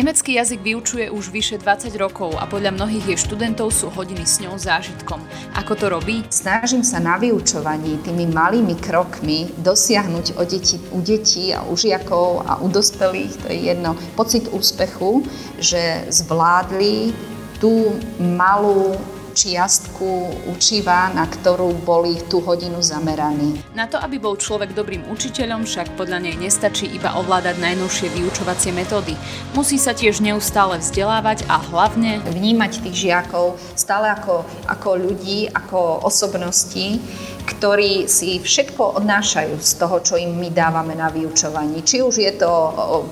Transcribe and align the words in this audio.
Nemecký 0.00 0.40
jazyk 0.40 0.64
vyučuje 0.64 1.12
už 1.12 1.28
vyše 1.28 1.60
20 1.60 1.92
rokov 2.00 2.32
a 2.40 2.48
podľa 2.48 2.72
mnohých 2.72 3.04
jej 3.04 3.20
študentov 3.20 3.68
sú 3.68 3.92
hodiny 3.92 4.24
s 4.24 4.40
ňou 4.40 4.56
zážitkom. 4.56 5.20
Ako 5.52 5.76
to 5.76 5.92
robí? 5.92 6.24
Snažím 6.32 6.80
sa 6.80 7.04
na 7.04 7.20
vyučovaní 7.20 8.00
tými 8.00 8.24
malými 8.32 8.80
krokmi 8.80 9.52
dosiahnuť 9.60 10.40
o 10.40 10.42
deti, 10.48 10.80
u 10.96 11.04
detí 11.04 11.52
a 11.52 11.68
u 11.68 11.76
žiakov 11.76 12.48
a 12.48 12.64
u 12.64 12.72
dospelých, 12.72 13.44
to 13.44 13.46
je 13.52 13.58
jedno, 13.68 13.92
pocit 14.16 14.48
úspechu, 14.48 15.20
že 15.60 16.08
zvládli 16.08 17.12
tú 17.60 17.92
malú 18.16 18.96
čiastku 19.30 20.34
učiva, 20.50 21.10
na 21.14 21.26
ktorú 21.26 21.72
boli 21.82 22.18
tú 22.26 22.42
hodinu 22.42 22.82
zameraní. 22.82 23.62
Na 23.72 23.86
to, 23.86 23.96
aby 23.96 24.18
bol 24.18 24.34
človek 24.36 24.74
dobrým 24.74 25.06
učiteľom, 25.08 25.64
však 25.64 25.94
podľa 25.94 26.22
nej 26.22 26.36
nestačí 26.36 26.90
iba 26.90 27.16
ovládať 27.16 27.56
najnovšie 27.62 28.10
vyučovacie 28.14 28.74
metódy. 28.74 29.14
Musí 29.54 29.78
sa 29.78 29.94
tiež 29.94 30.20
neustále 30.20 30.78
vzdelávať 30.82 31.46
a 31.46 31.62
hlavne 31.62 32.20
vnímať 32.28 32.82
tých 32.84 33.08
žiakov 33.08 33.56
stále 33.78 34.12
ako, 34.12 34.44
ako 34.68 34.88
ľudí, 35.00 35.48
ako 35.50 36.04
osobnosti, 36.04 37.00
ktorí 37.46 38.08
si 38.08 38.40
všetko 38.40 39.00
odnášajú 39.00 39.56
z 39.60 39.72
toho, 39.80 39.96
čo 40.00 40.14
im 40.16 40.36
my 40.36 40.48
dávame 40.52 40.96
na 40.96 41.08
vyučovaní. 41.08 41.84
Či 41.84 42.04
už 42.04 42.14
je 42.20 42.32
to 42.36 42.50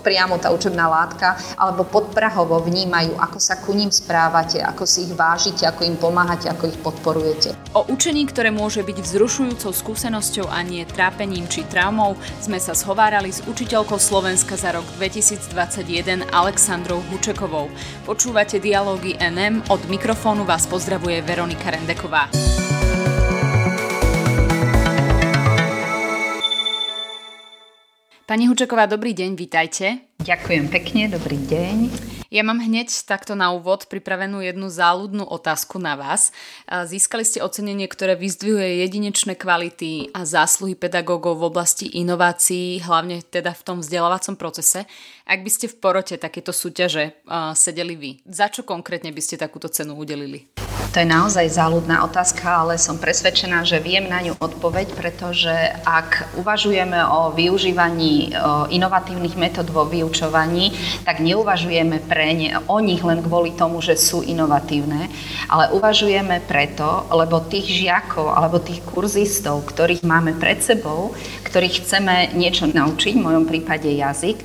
priamo 0.04 0.36
tá 0.36 0.52
učebná 0.52 0.88
látka, 0.88 1.36
alebo 1.56 1.84
podprahovo 1.84 2.60
vnímajú, 2.64 3.16
ako 3.16 3.38
sa 3.40 3.60
ku 3.60 3.72
ním 3.72 3.92
správate, 3.92 4.60
ako 4.60 4.84
si 4.84 5.08
ich 5.08 5.12
vážite, 5.16 5.64
ako 5.64 5.84
im 5.84 5.96
pomáhate, 5.96 6.48
ako 6.48 6.64
ich 6.68 6.78
podporujete. 6.80 7.56
O 7.76 7.84
učení, 7.88 8.28
ktoré 8.28 8.52
môže 8.52 8.80
byť 8.84 8.98
vzrušujúcou 9.00 9.72
skúsenosťou 9.72 10.48
a 10.48 10.60
nie 10.64 10.84
trápením 10.88 11.48
či 11.48 11.64
traumou, 11.68 12.16
sme 12.40 12.60
sa 12.60 12.72
zhovárali 12.76 13.32
s 13.32 13.44
učiteľkou 13.44 14.00
Slovenska 14.00 14.56
za 14.56 14.76
rok 14.76 14.84
2021 15.00 16.28
Alexandrou 16.32 17.00
Hučekovou. 17.12 17.68
Počúvate 18.08 18.58
dialógy 18.58 19.16
NM, 19.20 19.68
od 19.68 19.80
mikrofónu 19.88 20.44
vás 20.44 20.68
pozdravuje 20.68 21.20
Veronika 21.24 21.72
Rendeková. 21.72 22.28
Pani 28.28 28.44
Hučeková, 28.44 28.84
dobrý 28.84 29.16
deň, 29.16 29.40
vítajte. 29.40 30.04
Ďakujem 30.20 30.68
pekne, 30.68 31.08
dobrý 31.08 31.40
deň. 31.48 31.76
Ja 32.28 32.44
mám 32.44 32.60
hneď 32.60 32.92
takto 33.08 33.32
na 33.32 33.56
úvod 33.56 33.88
pripravenú 33.88 34.44
jednu 34.44 34.68
záľudnú 34.68 35.24
otázku 35.24 35.80
na 35.80 35.96
vás. 35.96 36.28
Získali 36.68 37.24
ste 37.24 37.40
ocenenie, 37.40 37.88
ktoré 37.88 38.20
vyzdvihuje 38.20 38.84
jedinečné 38.84 39.32
kvality 39.32 40.12
a 40.12 40.28
zásluhy 40.28 40.76
pedagógov 40.76 41.40
v 41.40 41.48
oblasti 41.48 41.88
inovácií, 41.88 42.84
hlavne 42.84 43.24
teda 43.24 43.56
v 43.56 43.64
tom 43.64 43.80
vzdelávacom 43.80 44.36
procese. 44.36 44.84
Ak 45.24 45.40
by 45.40 45.48
ste 45.48 45.72
v 45.72 45.80
porote 45.80 46.20
takéto 46.20 46.52
súťaže 46.52 47.16
sedeli 47.56 47.96
vy, 47.96 48.10
za 48.28 48.52
čo 48.52 48.60
konkrétne 48.60 49.08
by 49.08 49.24
ste 49.24 49.40
takúto 49.40 49.72
cenu 49.72 49.96
udelili? 49.96 50.52
To 50.88 50.96
je 51.02 51.14
naozaj 51.14 51.52
záľudná 51.52 52.00
otázka, 52.06 52.64
ale 52.64 52.80
som 52.80 52.96
presvedčená, 52.96 53.60
že 53.62 53.76
viem 53.78 54.08
na 54.08 54.24
ňu 54.24 54.40
odpoveď, 54.40 54.96
pretože 54.96 55.52
ak 55.84 56.40
uvažujeme 56.40 56.96
o 57.06 57.30
využívaní 57.36 58.32
inovatívnych 58.72 59.36
metód 59.36 59.68
vo 59.68 59.84
vyučovaní, 59.84 60.72
tak 61.04 61.20
neuvažujeme 61.20 62.02
pre 62.08 62.32
ne, 62.32 62.56
o 62.66 62.80
nich 62.80 63.04
len 63.04 63.20
kvôli 63.20 63.52
tomu, 63.52 63.84
že 63.84 64.00
sú 64.00 64.24
inovatívne, 64.24 65.12
ale 65.52 65.70
uvažujeme 65.76 66.40
preto, 66.48 67.04
lebo 67.12 67.44
tých 67.44 67.68
žiakov 67.68 68.32
alebo 68.32 68.56
tých 68.56 68.80
kurzistov, 68.88 69.68
ktorých 69.68 70.02
máme 70.02 70.40
pred 70.40 70.64
sebou, 70.64 71.12
ktorých 71.44 71.84
chceme 71.84 72.32
niečo 72.32 72.64
naučiť, 72.64 73.12
v 73.12 73.24
mojom 73.28 73.44
prípade 73.44 73.92
jazyk, 73.92 74.40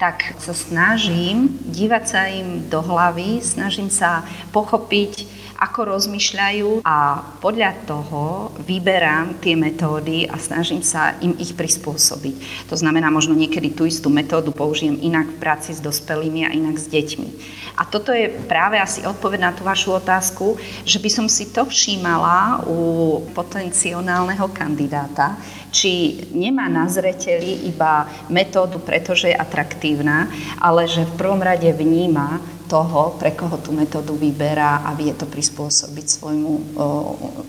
tak 0.00 0.32
sa 0.40 0.56
snažím 0.56 1.60
dívať 1.66 2.04
sa 2.08 2.24
im 2.30 2.64
do 2.72 2.80
hlavy, 2.80 3.44
snažím 3.44 3.92
sa 3.92 4.24
pochopiť, 4.48 5.39
ako 5.60 5.92
rozmýšľajú 5.92 6.88
a 6.88 7.20
podľa 7.44 7.84
toho 7.84 8.48
vyberám 8.64 9.36
tie 9.44 9.52
metódy 9.60 10.24
a 10.24 10.40
snažím 10.40 10.80
sa 10.80 11.20
im 11.20 11.36
ich 11.36 11.52
prispôsobiť. 11.52 12.64
To 12.72 12.76
znamená, 12.80 13.12
možno 13.12 13.36
niekedy 13.36 13.76
tú 13.76 13.84
istú 13.84 14.08
metódu 14.08 14.56
použijem 14.56 14.96
inak 15.04 15.28
v 15.28 15.36
práci 15.36 15.76
s 15.76 15.84
dospelými 15.84 16.48
a 16.48 16.54
inak 16.56 16.80
s 16.80 16.88
deťmi. 16.88 17.28
A 17.76 17.84
toto 17.84 18.08
je 18.08 18.32
práve 18.48 18.80
asi 18.80 19.04
odpoveď 19.04 19.40
na 19.40 19.52
tú 19.52 19.60
vašu 19.60 20.00
otázku, 20.00 20.56
že 20.88 20.96
by 20.96 21.10
som 21.12 21.26
si 21.28 21.52
to 21.52 21.68
všímala 21.68 22.64
u 22.64 23.20
potenciálneho 23.36 24.48
kandidáta, 24.56 25.36
či 25.68 26.24
nemá 26.32 26.72
na 26.72 26.88
zreteli 26.88 27.68
iba 27.68 28.08
metódu, 28.32 28.80
pretože 28.80 29.28
je 29.28 29.36
atraktívna, 29.36 30.26
ale 30.56 30.88
že 30.88 31.04
v 31.04 31.16
prvom 31.20 31.40
rade 31.44 31.68
vníma 31.68 32.59
toho, 32.70 33.18
pre 33.18 33.34
koho 33.34 33.58
tú 33.58 33.74
metódu 33.74 34.14
vyberá 34.14 34.86
a 34.86 34.94
vie 34.94 35.10
to 35.10 35.26
prispôsobiť 35.26 36.06
svojmu 36.06 36.52
o, 36.54 36.86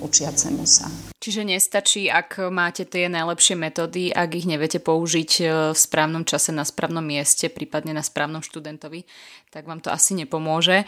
učiacemu 0.02 0.66
sa. 0.66 0.90
Čiže 1.22 1.46
nestačí, 1.46 2.10
ak 2.10 2.50
máte 2.50 2.82
tie 2.90 3.06
najlepšie 3.06 3.54
metódy, 3.54 4.10
ak 4.10 4.34
ich 4.34 4.50
neviete 4.50 4.82
použiť 4.82 5.32
e, 5.38 5.44
v 5.70 5.78
správnom 5.78 6.26
čase 6.26 6.50
na 6.50 6.66
správnom 6.66 7.06
mieste, 7.06 7.46
prípadne 7.54 7.94
na 7.94 8.02
správnom 8.02 8.42
študentovi, 8.42 9.06
tak 9.54 9.70
vám 9.70 9.86
to 9.86 9.94
asi 9.94 10.18
nepomôže. 10.18 10.88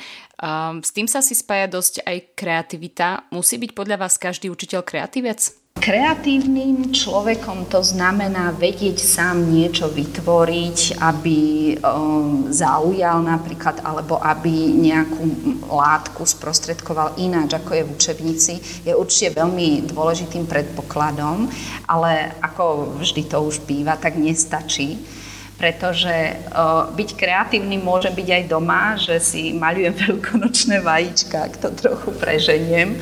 S 0.79 0.89
tým 0.95 1.05
sa 1.05 1.19
si 1.19 1.35
spája 1.35 1.67
dosť 1.67 2.07
aj 2.07 2.17
kreativita. 2.33 3.27
Musí 3.35 3.59
byť 3.59 3.75
podľa 3.75 4.07
vás 4.07 4.15
každý 4.15 4.47
učiteľ 4.47 4.87
kreatívec? 4.87 5.62
Kreatívnym 5.83 6.95
človekom 6.95 7.67
to 7.67 7.83
znamená 7.83 8.55
vedieť 8.55 9.03
sám 9.03 9.51
niečo 9.51 9.91
vytvoriť, 9.91 10.95
aby 10.95 11.39
um, 11.75 12.47
zaujal 12.47 13.19
napríklad, 13.19 13.83
alebo 13.83 14.15
aby 14.15 14.79
nejakú 14.79 15.27
látku 15.67 16.23
sprostredkoval 16.23 17.19
ináč, 17.19 17.59
ako 17.59 17.71
je 17.75 17.83
v 17.83 17.93
učebnici, 17.99 18.53
je 18.87 18.95
určite 18.95 19.35
veľmi 19.35 19.91
dôležitým 19.91 20.47
predpokladom, 20.47 21.51
ale 21.83 22.31
ako 22.39 22.95
vždy 23.03 23.27
to 23.27 23.43
už 23.43 23.67
býva, 23.67 23.99
tak 23.99 24.15
nestačí 24.15 25.03
pretože 25.57 26.37
byť 26.95 27.09
kreatívny 27.15 27.77
môže 27.79 28.09
byť 28.09 28.27
aj 28.29 28.43
doma, 28.49 28.97
že 28.99 29.17
si 29.21 29.53
maľujem 29.55 29.93
veľkonočné 30.09 30.81
vajíčka, 30.81 31.49
ak 31.49 31.53
to 31.61 31.69
trochu 31.73 32.09
preženiem. 32.17 32.99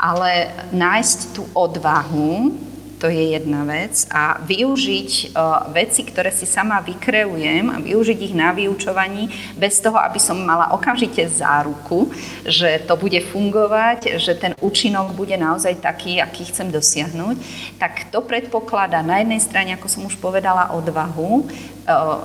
Ale 0.00 0.52
nájsť 0.74 1.18
tú 1.32 1.48
odvahu, 1.54 2.52
to 2.98 3.10
je 3.10 3.36
jedna 3.36 3.66
vec, 3.66 4.06
a 4.10 4.38
využiť 4.40 5.34
uh, 5.34 5.68
veci, 5.74 6.06
ktoré 6.06 6.30
si 6.30 6.46
sama 6.46 6.80
vykreujem 6.80 7.70
a 7.70 7.78
využiť 7.82 8.18
ich 8.20 8.34
na 8.34 8.54
vyučovaní 8.54 9.30
bez 9.58 9.78
toho, 9.82 9.98
aby 9.98 10.18
som 10.22 10.38
mala 10.40 10.72
okamžite 10.72 11.26
záruku, 11.28 12.10
že 12.46 12.80
to 12.86 12.94
bude 12.94 13.18
fungovať, 13.30 14.18
že 14.18 14.34
ten 14.38 14.52
účinok 14.62 15.12
bude 15.12 15.34
naozaj 15.34 15.82
taký, 15.82 16.22
aký 16.22 16.48
chcem 16.48 16.70
dosiahnuť, 16.70 17.36
tak 17.78 18.08
to 18.08 18.22
predpokladá 18.24 19.02
na 19.02 19.20
jednej 19.20 19.40
strane, 19.42 19.70
ako 19.74 19.86
som 19.90 20.02
už 20.06 20.16
povedala, 20.18 20.72
odvahu, 20.72 21.46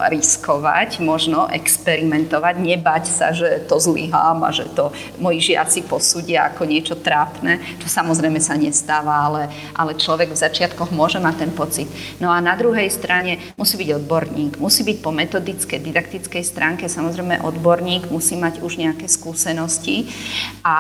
riskovať, 0.07 1.03
možno 1.03 1.51
experimentovať, 1.51 2.55
nebať 2.63 3.03
sa, 3.11 3.35
že 3.35 3.67
to 3.67 3.75
zlyhám 3.75 4.39
a 4.47 4.55
že 4.55 4.63
to 4.71 4.95
moji 5.19 5.51
žiaci 5.53 5.83
posúdia 5.83 6.47
ako 6.47 6.63
niečo 6.63 6.95
trápne. 6.95 7.59
To 7.83 7.87
samozrejme 7.91 8.39
sa 8.39 8.55
nestáva, 8.55 9.27
ale, 9.27 9.51
ale 9.75 9.99
človek 9.99 10.31
v 10.31 10.39
začiatkoch 10.59 10.91
môže 10.91 11.23
mať 11.23 11.47
ten 11.47 11.51
pocit. 11.55 11.87
No 12.19 12.27
a 12.27 12.43
na 12.43 12.59
druhej 12.59 12.91
strane 12.91 13.39
musí 13.55 13.79
byť 13.79 14.03
odborník, 14.03 14.59
musí 14.59 14.83
byť 14.83 14.97
po 14.99 15.15
metodickej, 15.15 15.79
didaktickej 15.79 16.43
stránke 16.43 16.91
samozrejme 16.91 17.39
odborník, 17.39 18.11
musí 18.11 18.35
mať 18.35 18.59
už 18.59 18.75
nejaké 18.75 19.07
skúsenosti 19.07 20.11
a 20.67 20.75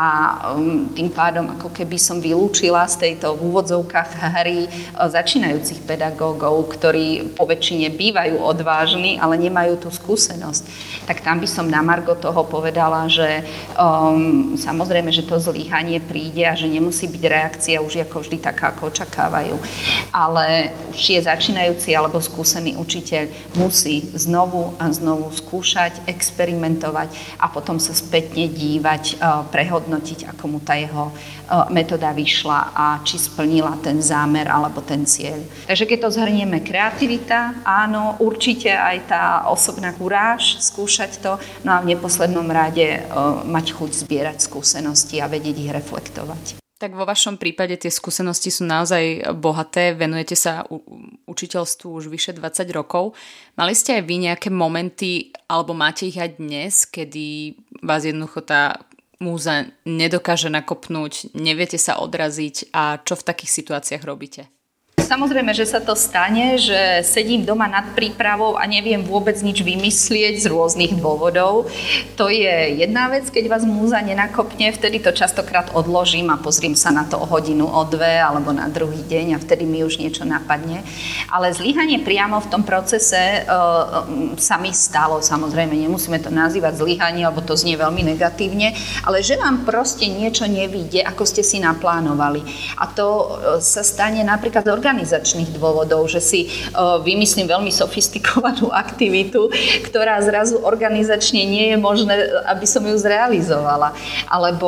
um, 0.51 0.91
tým 0.91 1.07
pádom 1.07 1.55
ako 1.55 1.71
keby 1.71 1.95
som 1.95 2.19
vylúčila 2.19 2.83
z 2.91 3.07
tejto 3.07 3.39
v 3.39 3.55
úvodzovkách 3.55 4.11
hry 4.19 4.67
začínajúcich 4.99 5.87
pedagógov, 5.87 6.75
ktorí 6.75 7.39
po 7.39 7.47
väčšine 7.47 7.87
bývajú 7.95 8.35
odvážni 8.35 9.15
ale 9.15 9.39
nemajú 9.39 9.79
tú 9.79 9.87
skúsenosť. 9.87 10.67
Tak 11.07 11.23
tam 11.23 11.39
by 11.39 11.47
som 11.47 11.71
na 11.71 11.79
Margo 11.79 12.19
toho 12.19 12.43
povedala, 12.43 13.07
že 13.07 13.47
um, 13.79 14.59
samozrejme, 14.59 15.07
že 15.07 15.23
to 15.23 15.39
zlyhanie 15.39 16.03
príde 16.03 16.43
a 16.43 16.57
že 16.59 16.67
nemusí 16.67 17.07
byť 17.07 17.23
reakcia 17.23 17.77
už 17.79 18.03
ako 18.03 18.27
vždy 18.27 18.37
taká, 18.43 18.75
ako 18.75 18.91
očakávajú. 18.91 19.55
Ale 20.09 20.73
už 20.89 21.01
je 21.15 21.21
začínajúci 21.21 21.93
alebo 21.93 22.17
skúsený 22.17 22.75
učiteľ 22.77 23.29
musí 23.61 24.09
znovu 24.17 24.73
a 24.81 24.89
znovu 24.89 25.29
skúšať, 25.29 26.05
experimentovať 26.09 27.13
a 27.37 27.45
potom 27.51 27.77
sa 27.77 27.93
spätne 27.93 28.49
dívať, 28.49 29.19
uh, 29.19 29.45
prehodnotiť, 29.49 30.33
ako 30.33 30.43
mu 30.49 30.59
tá 30.61 30.73
jeho 30.77 31.13
uh, 31.13 31.69
metóda 31.69 32.09
vyšla 32.15 32.73
a 32.73 32.85
či 33.05 33.21
splnila 33.21 33.77
ten 33.81 34.01
zámer 34.01 34.49
alebo 34.49 34.81
ten 34.81 35.05
cieľ. 35.05 35.41
Takže 35.69 35.85
keď 35.85 35.97
to 36.05 36.15
zhrnieme, 36.15 36.57
kreativita, 36.65 37.61
áno, 37.65 38.17
určite 38.17 38.73
aj 38.73 38.97
tá 39.09 39.23
osobná 39.49 39.93
kuráž, 39.93 40.57
skúšať 40.61 41.21
to, 41.21 41.37
no 41.61 41.69
a 41.77 41.81
v 41.85 41.93
neposlednom 41.95 42.47
rade 42.49 43.03
uh, 43.05 43.45
mať 43.45 43.77
chuť 43.77 43.91
zbierať 44.05 44.37
skúsenosti 44.41 45.21
a 45.21 45.29
vedieť 45.29 45.55
ich 45.59 45.71
reflektovať. 45.73 46.68
Tak 46.79 46.95
vo 46.95 47.03
vašom 47.03 47.35
prípade 47.35 47.75
tie 47.75 47.91
skúsenosti 47.91 48.47
sú 48.47 48.63
naozaj 48.63 49.35
bohaté, 49.35 49.91
venujete 49.91 50.39
sa 50.39 50.63
u- 50.71 50.79
učiteľstvu 51.27 51.87
už 51.91 52.07
vyše 52.07 52.31
20 52.31 52.71
rokov. 52.71 53.19
Mali 53.59 53.75
ste 53.75 53.99
aj 53.99 54.03
vy 54.07 54.15
nejaké 54.23 54.47
momenty, 54.47 55.35
alebo 55.51 55.75
máte 55.75 56.07
ich 56.07 56.15
aj 56.15 56.39
dnes, 56.39 56.87
kedy 56.87 57.59
vás 57.83 58.07
jednoducho 58.07 58.47
tá 58.47 58.79
múza 59.19 59.67
nedokáže 59.83 60.47
nakopnúť, 60.47 61.35
neviete 61.35 61.75
sa 61.75 61.99
odraziť 61.99 62.71
a 62.71 62.95
čo 63.03 63.19
v 63.19 63.27
takých 63.27 63.51
situáciách 63.59 64.03
robíte? 64.07 64.47
Samozrejme, 65.09 65.57
že 65.57 65.65
sa 65.65 65.81
to 65.81 65.97
stane, 65.97 66.61
že 66.61 67.01
sedím 67.01 67.41
doma 67.41 67.65
nad 67.65 67.97
prípravou 67.97 68.61
a 68.61 68.69
neviem 68.69 69.01
vôbec 69.01 69.41
nič 69.41 69.65
vymyslieť 69.65 70.37
z 70.37 70.45
rôznych 70.45 71.01
dôvodov. 71.01 71.65
To 72.13 72.29
je 72.29 72.77
jedna 72.77 73.09
vec, 73.09 73.25
keď 73.33 73.49
vás 73.49 73.65
múza 73.65 74.05
nenakopne, 74.05 74.69
vtedy 74.69 75.01
to 75.01 75.09
častokrát 75.09 75.73
odložím 75.73 76.29
a 76.29 76.37
pozriem 76.37 76.77
sa 76.77 76.93
na 76.93 77.09
to 77.09 77.17
o 77.17 77.25
hodinu, 77.25 77.65
o 77.65 77.81
dve 77.89 78.21
alebo 78.21 78.53
na 78.53 78.69
druhý 78.69 79.01
deň 79.01 79.33
a 79.33 79.41
vtedy 79.41 79.65
mi 79.65 79.81
už 79.81 79.97
niečo 79.97 80.29
napadne. 80.29 80.85
Ale 81.33 81.57
zlyhanie 81.57 82.05
priamo 82.05 82.37
v 82.45 82.51
tom 82.53 82.61
procese 82.61 83.49
uh, 83.49 84.05
sa 84.37 84.61
mi 84.61 84.69
stalo, 84.77 85.25
samozrejme, 85.25 85.73
nemusíme 85.73 86.21
to 86.21 86.29
nazývať 86.29 86.85
zlyhanie, 86.85 87.25
lebo 87.25 87.41
to 87.41 87.57
znie 87.57 87.81
veľmi 87.81 88.05
negatívne, 88.13 88.77
ale 89.09 89.25
že 89.25 89.41
vám 89.41 89.65
proste 89.65 90.05
niečo 90.05 90.45
nevíde, 90.45 91.01
ako 91.01 91.25
ste 91.25 91.41
si 91.41 91.57
naplánovali. 91.57 92.45
A 92.77 92.85
to 92.93 93.07
uh, 93.09 93.25
sa 93.57 93.81
stane 93.81 94.21
napríklad 94.21 94.69
organizáciou 94.69 94.98
organizačných 94.99 95.55
dôvodov, 95.55 96.11
že 96.11 96.19
si 96.19 96.51
vymyslím 97.07 97.47
veľmi 97.47 97.71
sofistikovanú 97.71 98.67
aktivitu, 98.83 99.47
ktorá 99.87 100.19
zrazu 100.19 100.59
organizačne 100.59 101.47
nie 101.47 101.71
je 101.71 101.77
možné, 101.79 102.19
aby 102.51 102.67
som 102.67 102.83
ju 102.83 102.99
zrealizovala. 102.99 103.95
Alebo 104.27 104.67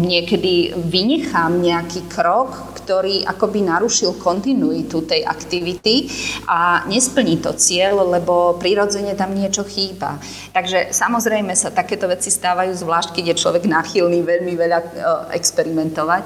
niekedy 0.00 0.72
vynechám 0.80 1.60
nejaký 1.60 2.08
krok, 2.08 2.72
ktorý 2.80 3.28
akoby 3.28 3.68
narušil 3.68 4.16
kontinuitu 4.16 5.04
tej 5.04 5.28
aktivity 5.28 6.08
a 6.48 6.88
nesplní 6.88 7.44
to 7.44 7.52
cieľ, 7.52 8.08
lebo 8.08 8.56
prirodzene 8.56 9.12
tam 9.12 9.36
niečo 9.36 9.68
chýba. 9.68 10.16
Takže 10.56 10.96
samozrejme 10.96 11.52
sa 11.52 11.68
takéto 11.68 12.08
veci 12.08 12.32
stávajú, 12.32 12.72
zvlášť 12.72 13.20
keď 13.20 13.24
je 13.36 13.40
človek 13.44 13.68
nachylný 13.68 14.24
veľmi 14.24 14.56
veľa 14.56 14.78
experimentovať. 15.36 16.24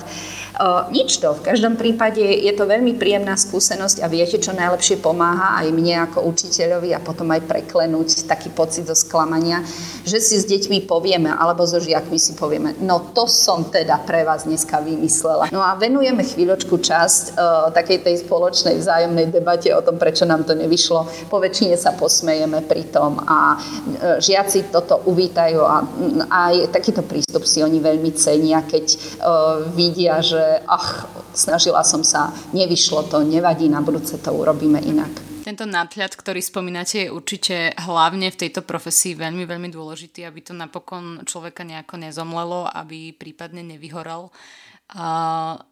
Nič 0.94 1.18
to, 1.18 1.34
v 1.34 1.50
každom 1.50 1.74
prípade 1.74 2.22
je 2.22 2.52
to 2.54 2.62
veľmi 2.62 2.94
príjemná 2.94 3.34
skúsenosť 3.34 4.06
a 4.06 4.06
viete, 4.06 4.38
čo 4.38 4.54
najlepšie 4.54 5.02
pomáha 5.02 5.58
aj 5.58 5.74
mne 5.74 6.06
ako 6.06 6.30
učiteľovi 6.30 6.94
a 6.94 7.02
potom 7.02 7.26
aj 7.34 7.42
preklenúť 7.50 8.30
taký 8.30 8.54
pocit 8.54 8.86
zo 8.86 8.94
sklamania, 8.94 9.66
že 10.06 10.22
si 10.22 10.38
s 10.38 10.46
deťmi 10.46 10.86
povieme, 10.86 11.26
alebo 11.34 11.66
so 11.66 11.82
žiakmi 11.82 12.22
si 12.22 12.38
povieme, 12.38 12.78
no 12.86 13.02
to 13.10 13.26
som 13.26 13.66
teda 13.66 13.98
pre 14.06 14.22
vás 14.22 14.46
dneska 14.46 14.78
vymyslela. 14.78 15.50
No 15.50 15.58
a 15.58 15.74
venujeme 15.74 16.22
chvíľočku 16.22 16.78
časť 16.78 17.34
uh, 17.34 17.74
takej 17.74 18.06
tej 18.06 18.14
spoločnej 18.22 18.78
vzájomnej 18.78 19.34
debate 19.34 19.74
o 19.74 19.82
tom, 19.82 19.98
prečo 19.98 20.22
nám 20.22 20.46
to 20.46 20.54
nevyšlo. 20.54 21.26
Po 21.26 21.42
väčšine 21.42 21.74
sa 21.74 21.98
posmejeme 21.98 22.62
pri 22.62 22.94
tom 22.94 23.18
a 23.26 23.58
uh, 23.58 24.22
žiaci 24.22 24.70
toto 24.70 25.02
uvítajú 25.02 25.60
a 25.66 25.82
aj 26.30 26.70
takýto 26.70 27.02
prístup 27.02 27.42
si 27.42 27.58
oni 27.58 27.82
veľmi 27.82 28.14
cenia, 28.14 28.62
keď 28.62 28.86
uh, 28.94 29.66
vidia, 29.74 30.22
že 30.22 30.43
ach, 30.68 31.08
snažila 31.32 31.82
som 31.84 32.02
sa, 32.06 32.32
nevyšlo 32.52 33.10
to, 33.10 33.22
nevadí, 33.26 33.68
na 33.68 33.84
budúce 33.84 34.16
to 34.20 34.30
urobíme 34.32 34.80
inak. 34.82 35.10
Tento 35.44 35.68
nadhľad, 35.68 36.16
ktorý 36.16 36.40
spomínate, 36.40 37.04
je 37.04 37.12
určite 37.12 37.76
hlavne 37.76 38.32
v 38.32 38.40
tejto 38.48 38.64
profesii 38.64 39.12
veľmi, 39.12 39.44
veľmi 39.44 39.68
dôležitý, 39.68 40.24
aby 40.24 40.40
to 40.40 40.56
napokon 40.56 41.20
človeka 41.28 41.68
nejako 41.68 42.00
nezomlelo, 42.00 42.64
aby 42.72 43.12
prípadne 43.12 43.60
nevyhorel 43.60 44.32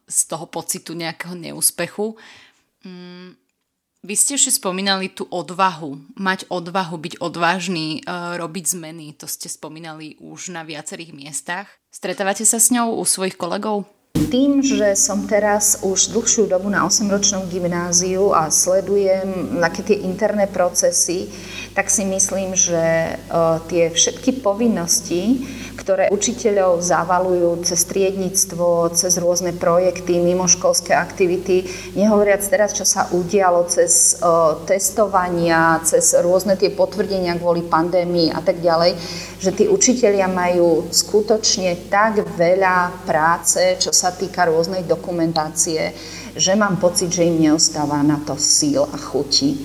z 0.04 0.20
toho 0.28 0.44
pocitu 0.48 0.92
nejakého 0.92 1.32
neúspechu. 1.32 2.20
Mm, 2.84 3.32
vy 4.02 4.14
ste 4.18 4.34
ešte 4.34 4.58
spomínali 4.58 5.14
tú 5.14 5.30
odvahu, 5.30 5.94
mať 6.18 6.50
odvahu, 6.50 6.98
byť 6.98 7.14
odvážny, 7.22 8.02
robiť 8.10 8.64
zmeny. 8.74 9.14
To 9.22 9.30
ste 9.30 9.46
spomínali 9.46 10.18
už 10.18 10.50
na 10.50 10.66
viacerých 10.66 11.14
miestach. 11.14 11.70
Stretávate 11.86 12.42
sa 12.42 12.58
s 12.58 12.74
ňou 12.74 12.98
u 12.98 13.04
svojich 13.06 13.38
kolegov? 13.38 13.86
Tým, 14.32 14.64
že 14.64 14.96
som 14.96 15.28
teraz 15.28 15.84
už 15.84 16.08
dlhšiu 16.16 16.48
dobu 16.48 16.72
na 16.72 16.88
8-ročnom 16.88 17.52
gymnáziu 17.52 18.32
a 18.32 18.48
sledujem 18.48 19.60
také 19.60 19.92
tie 19.92 20.08
interné 20.08 20.48
procesy, 20.48 21.28
tak 21.76 21.92
si 21.92 22.08
myslím, 22.08 22.56
že 22.56 23.12
tie 23.68 23.92
všetky 23.92 24.40
povinnosti, 24.40 25.44
ktoré 25.82 26.14
učiteľov 26.14 26.78
zavalujú 26.78 27.66
cez 27.66 27.82
triednictvo, 27.90 28.94
cez 28.94 29.18
rôzne 29.18 29.50
projekty, 29.50 30.22
mimoškolské 30.22 30.94
aktivity, 30.94 31.66
nehovoriac 31.98 32.46
teraz, 32.46 32.70
čo 32.70 32.86
sa 32.86 33.10
udialo 33.10 33.66
cez 33.66 34.14
testovania, 34.70 35.82
cez 35.82 36.14
rôzne 36.22 36.54
tie 36.54 36.70
potvrdenia 36.70 37.34
kvôli 37.34 37.66
pandémii 37.66 38.30
a 38.30 38.38
tak 38.38 38.62
ďalej, 38.62 38.94
že 39.42 39.50
tí 39.50 39.66
učitelia 39.66 40.30
majú 40.30 40.86
skutočne 40.94 41.90
tak 41.90 42.22
veľa 42.38 43.02
práce, 43.02 43.58
čo 43.82 43.90
sa 43.90 44.14
týka 44.14 44.46
rôznej 44.46 44.86
dokumentácie, 44.86 45.90
že 46.38 46.54
mám 46.54 46.78
pocit, 46.78 47.10
že 47.10 47.26
im 47.26 47.42
neostáva 47.42 47.98
na 48.06 48.22
to 48.22 48.38
síl 48.38 48.86
a 48.86 48.96
chuti. 48.96 49.58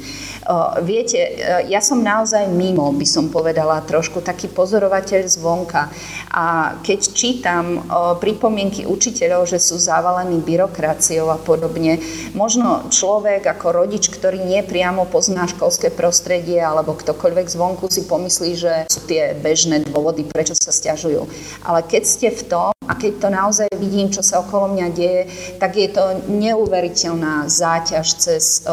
Viete, 0.80 1.20
e, 1.20 1.32
ja 1.68 1.84
som 1.84 2.00
naozaj 2.00 2.48
mimo, 2.48 2.88
by 2.96 3.04
som 3.04 3.28
povedala, 3.28 3.84
trošku 3.84 4.24
taký 4.24 4.48
pozorovateľ 4.48 5.28
zvonka. 5.28 5.92
A 6.32 6.78
keď 6.80 7.00
čítam 7.12 7.84
pripomienky 8.24 8.88
učiteľov, 8.88 9.50
že 9.50 9.60
sú 9.60 9.76
zavalení 9.76 10.40
byrokraciou 10.40 11.28
a 11.28 11.40
podobne, 11.40 12.00
možno 12.32 12.88
človek 12.88 13.44
ako 13.44 13.84
rodič, 13.84 14.08
ktorý 14.08 14.40
nie 14.40 14.64
priamo 14.64 15.04
pozná 15.10 15.50
školské 15.52 15.92
prostredie 15.92 16.64
alebo 16.64 16.96
ktokoľvek 16.96 17.48
zvonku 17.52 17.92
si 17.92 18.08
pomyslí, 18.08 18.52
že 18.56 18.74
sú 18.88 19.04
tie 19.04 19.36
bežné 19.36 19.84
dôvody, 19.90 20.24
prečo 20.24 20.56
sa 20.56 20.72
stiažujú. 20.72 21.28
Ale 21.68 21.84
keď 21.84 22.04
ste 22.08 22.28
v 22.32 22.44
tom 22.48 22.77
a 22.88 22.96
keď 22.96 23.14
to 23.20 23.28
naozaj 23.30 23.68
vidím, 23.76 24.08
čo 24.08 24.24
sa 24.24 24.40
okolo 24.40 24.72
mňa 24.72 24.88
deje, 24.96 25.22
tak 25.60 25.76
je 25.76 25.92
to 25.92 26.24
neuveriteľná 26.32 27.52
záťaž 27.52 28.08
cez 28.16 28.64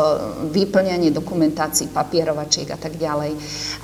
vyplňanie 0.55 1.11
dokumentácie 1.11 1.65
prezentácií, 1.65 1.89
papierovačiek 1.89 2.69
a 2.71 2.79
tak 2.79 2.99
ďalej. 2.99 3.33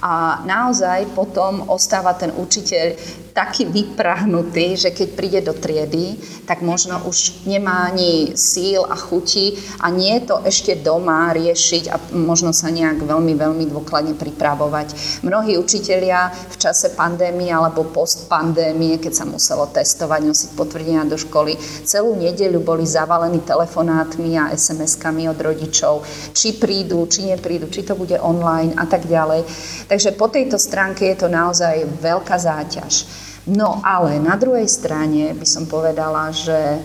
A 0.02 0.42
naozaj 0.46 1.14
potom 1.14 1.70
ostáva 1.70 2.14
ten 2.14 2.34
učiteľ 2.34 2.94
taký 3.30 3.66
vyprahnutý, 3.66 4.76
že 4.76 4.90
keď 4.90 5.08
príde 5.14 5.40
do 5.40 5.54
triedy, 5.54 6.18
tak 6.44 6.62
možno 6.66 6.98
už 7.06 7.46
nemá 7.46 7.90
ani 7.90 8.34
síl 8.34 8.82
a 8.84 8.98
chuti 8.98 9.56
a 9.80 9.90
nie 9.90 10.18
je 10.20 10.34
to 10.34 10.36
ešte 10.42 10.82
doma 10.82 11.30
riešiť 11.30 11.84
a 11.90 11.96
možno 12.14 12.50
sa 12.50 12.68
nejak 12.68 13.06
veľmi, 13.06 13.34
veľmi 13.38 13.64
dôkladne 13.70 14.18
pripravovať. 14.18 15.20
Mnohí 15.22 15.56
učitelia 15.56 16.30
v 16.30 16.56
čase 16.58 16.92
pandémie 16.99 17.54
alebo 17.54 17.87
postpandémie, 17.87 18.99
keď 18.99 19.12
sa 19.14 19.25
muselo 19.25 19.70
testovať, 19.70 20.20
nosiť 20.26 20.50
potvrdenia 20.58 21.06
do 21.06 21.16
školy, 21.16 21.54
celú 21.87 22.18
nedeľu 22.18 22.60
boli 22.60 22.84
zavalení 22.84 23.40
telefonátmi 23.46 24.37
a 24.37 24.50
SMS-kami 24.52 25.30
od 25.30 25.38
rodičov, 25.38 26.02
či 26.34 26.58
prídu, 26.58 27.06
či 27.06 27.30
neprídu, 27.30 27.70
či 27.70 27.87
to 27.87 27.94
bude 27.94 28.18
online 28.18 28.75
a 28.76 28.84
tak 28.90 29.06
ďalej. 29.06 29.46
Takže 29.87 30.18
po 30.18 30.26
tejto 30.28 30.58
stránke 30.58 31.06
je 31.06 31.16
to 31.25 31.28
naozaj 31.30 31.87
veľká 32.02 32.37
záťaž. 32.37 33.29
No 33.49 33.80
ale 33.80 34.20
na 34.20 34.37
druhej 34.37 34.68
strane 34.68 35.32
by 35.32 35.47
som 35.49 35.64
povedala, 35.64 36.28
že 36.28 36.80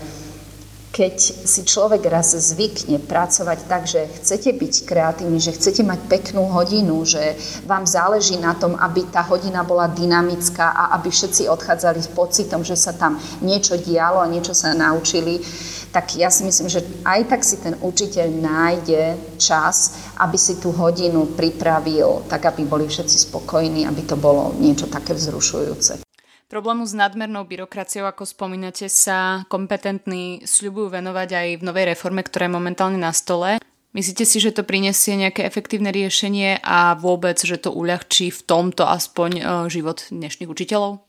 keď 0.95 1.19
si 1.19 1.67
človek 1.67 2.07
raz 2.07 2.31
zvykne 2.31 3.03
pracovať 3.03 3.59
tak, 3.67 3.83
že 3.83 4.07
chcete 4.15 4.55
byť 4.55 4.73
kreatívni, 4.87 5.43
že 5.43 5.51
chcete 5.51 5.83
mať 5.83 6.07
peknú 6.07 6.47
hodinu, 6.47 7.03
že 7.03 7.35
vám 7.67 7.83
záleží 7.83 8.39
na 8.39 8.55
tom, 8.55 8.79
aby 8.79 9.03
tá 9.11 9.19
hodina 9.27 9.67
bola 9.67 9.91
dynamická 9.91 10.71
a 10.71 10.95
aby 10.95 11.11
všetci 11.11 11.51
odchádzali 11.51 11.99
s 11.99 12.07
pocitom, 12.15 12.63
že 12.63 12.79
sa 12.79 12.95
tam 12.95 13.19
niečo 13.43 13.75
dialo 13.75 14.23
a 14.23 14.31
niečo 14.31 14.55
sa 14.55 14.71
naučili, 14.71 15.43
tak 15.91 16.15
ja 16.15 16.31
si 16.31 16.47
myslím, 16.47 16.71
že 16.71 16.79
aj 17.03 17.27
tak 17.27 17.43
si 17.43 17.59
ten 17.59 17.75
učiteľ 17.75 18.27
nájde 18.31 19.03
čas, 19.35 19.99
aby 20.15 20.39
si 20.39 20.63
tú 20.63 20.71
hodinu 20.71 21.35
pripravil, 21.35 22.23
tak 22.31 22.47
aby 22.47 22.63
boli 22.63 22.87
všetci 22.87 23.27
spokojní, 23.27 23.83
aby 23.83 24.07
to 24.07 24.15
bolo 24.15 24.55
niečo 24.63 24.87
také 24.87 25.11
vzrušujúce. 25.11 26.14
Problému 26.45 26.85
s 26.85 26.93
nadmernou 26.93 27.41
byrokraciou, 27.49 28.05
ako 28.05 28.21
spomínate, 28.21 28.85
sa 28.85 29.49
kompetentní 29.49 30.45
sľubujú 30.45 30.93
venovať 30.93 31.29
aj 31.33 31.47
v 31.57 31.65
novej 31.65 31.85
reforme, 31.89 32.21
ktorá 32.21 32.45
je 32.45 32.53
momentálne 32.53 33.01
na 33.01 33.09
stole. 33.17 33.57
Myslíte 33.97 34.29
si, 34.29 34.37
že 34.37 34.53
to 34.53 34.61
prinesie 34.61 35.17
nejaké 35.17 35.41
efektívne 35.41 35.89
riešenie 35.89 36.61
a 36.61 36.93
vôbec, 37.01 37.41
že 37.41 37.57
to 37.57 37.73
uľahčí 37.73 38.29
v 38.29 38.41
tomto 38.45 38.85
aspoň 38.85 39.29
e, 39.33 39.41
život 39.73 40.05
dnešných 40.13 40.45
učiteľov? 40.45 41.01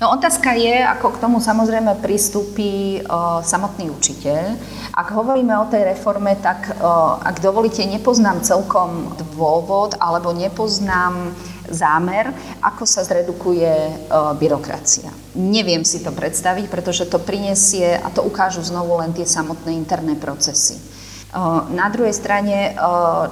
No 0.00 0.06
otázka 0.16 0.56
je, 0.56 0.80
ako 0.80 1.18
k 1.18 1.20
tomu 1.20 1.36
samozrejme 1.36 2.00
pristúpi 2.00 3.04
o, 3.04 3.44
e, 3.44 3.44
samotný 3.44 3.92
učiteľ. 3.92 4.56
Ak 4.96 5.12
hovoríme 5.12 5.52
o 5.52 5.68
tej 5.68 5.92
reforme, 5.92 6.32
tak 6.40 6.80
o, 6.80 7.20
e, 7.20 7.28
ak 7.28 7.44
dovolíte, 7.44 7.84
nepoznám 7.84 8.40
celkom 8.40 9.12
dôvod 9.36 10.00
alebo 10.00 10.32
nepoznám 10.32 11.36
zámer, 11.72 12.30
ako 12.60 12.84
sa 12.86 13.02
zredukuje 13.02 13.72
e, 13.72 13.92
byrokracia. 14.38 15.10
Neviem 15.34 15.82
si 15.82 16.04
to 16.04 16.12
predstaviť, 16.12 16.68
pretože 16.68 17.08
to 17.08 17.18
prinesie, 17.18 17.96
a 17.96 18.12
to 18.12 18.20
ukážu 18.22 18.60
znovu 18.60 19.00
len 19.00 19.16
tie 19.16 19.24
samotné 19.24 19.72
interné 19.72 20.14
procesy. 20.14 20.92
Na 21.72 21.88
druhej 21.88 22.12
strane, 22.12 22.76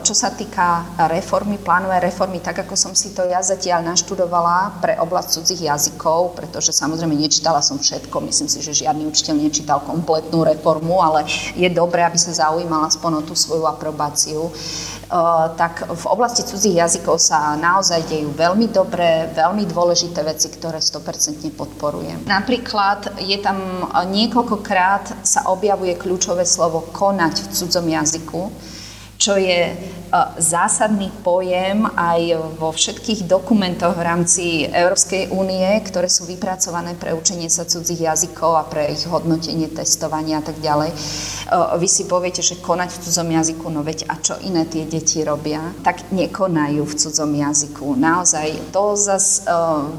čo 0.01 0.17
sa 0.17 0.33
týka 0.33 0.97
reformy, 1.13 1.61
plánové 1.61 2.01
reformy, 2.01 2.41
tak 2.41 2.65
ako 2.65 2.73
som 2.73 2.97
si 2.97 3.13
to 3.13 3.29
ja 3.29 3.45
zatiaľ 3.45 3.85
naštudovala 3.93 4.81
pre 4.81 4.97
oblasť 4.97 5.37
cudzích 5.37 5.69
jazykov, 5.69 6.33
pretože 6.33 6.73
samozrejme 6.73 7.13
nečítala 7.13 7.61
som 7.61 7.77
všetko, 7.77 8.25
myslím 8.25 8.49
si, 8.49 8.65
že 8.65 8.89
žiadny 8.89 9.05
učiteľ 9.05 9.35
nečítal 9.37 9.85
kompletnú 9.85 10.49
reformu, 10.49 10.97
ale 10.97 11.29
je 11.53 11.69
dobré, 11.69 12.01
aby 12.01 12.17
sa 12.17 12.49
zaujímala 12.49 12.89
aspoň 12.89 13.21
o 13.21 13.23
tú 13.29 13.37
svoju 13.37 13.69
aprobáciu. 13.69 14.49
Eh, 15.11 15.49
tak 15.59 15.91
v 15.91 16.05
oblasti 16.07 16.47
cudzích 16.47 16.79
jazykov 16.79 17.19
sa 17.19 17.59
naozaj 17.59 18.07
dejú 18.07 18.31
veľmi 18.31 18.71
dobré, 18.71 19.27
veľmi 19.35 19.67
dôležité 19.67 20.23
veci, 20.23 20.47
ktoré 20.47 20.79
100% 20.79 21.51
podporujem. 21.51 22.31
Napríklad 22.31 23.19
je 23.19 23.35
tam 23.43 23.91
niekoľkokrát 23.91 25.27
sa 25.27 25.51
objavuje 25.51 25.99
kľúčové 25.99 26.47
slovo 26.47 26.87
konať 26.95 27.43
v 27.43 27.47
cudzom 27.51 27.91
jazyku, 27.91 28.55
čo 29.19 29.35
je 29.35 29.75
zásadný 30.39 31.15
pojem 31.23 31.87
aj 31.95 32.35
vo 32.59 32.75
všetkých 32.75 33.31
dokumentoch 33.31 33.95
v 33.95 34.03
rámci 34.03 34.45
Európskej 34.67 35.31
únie, 35.31 35.67
ktoré 35.87 36.11
sú 36.11 36.27
vypracované 36.27 36.99
pre 36.99 37.15
učenie 37.15 37.47
sa 37.47 37.63
cudzích 37.63 38.03
jazykov 38.05 38.59
a 38.59 38.65
pre 38.67 38.91
ich 38.91 39.07
hodnotenie, 39.07 39.71
testovania 39.71 40.43
a 40.43 40.45
tak 40.45 40.59
ďalej. 40.59 40.91
Vy 41.79 41.89
si 41.89 42.07
poviete, 42.11 42.43
že 42.43 42.59
konať 42.59 42.91
v 42.91 43.03
cudzom 43.07 43.29
jazyku, 43.31 43.67
no 43.71 43.87
veď 43.87 44.11
a 44.11 44.19
čo 44.19 44.35
iné 44.43 44.67
tie 44.67 44.87
deti 44.87 45.23
robia, 45.23 45.63
tak 45.87 46.11
nekonajú 46.11 46.83
v 46.83 46.95
cudzom 46.99 47.31
jazyku. 47.31 47.95
Naozaj, 47.95 48.75
to 48.75 48.99
zase 48.99 49.47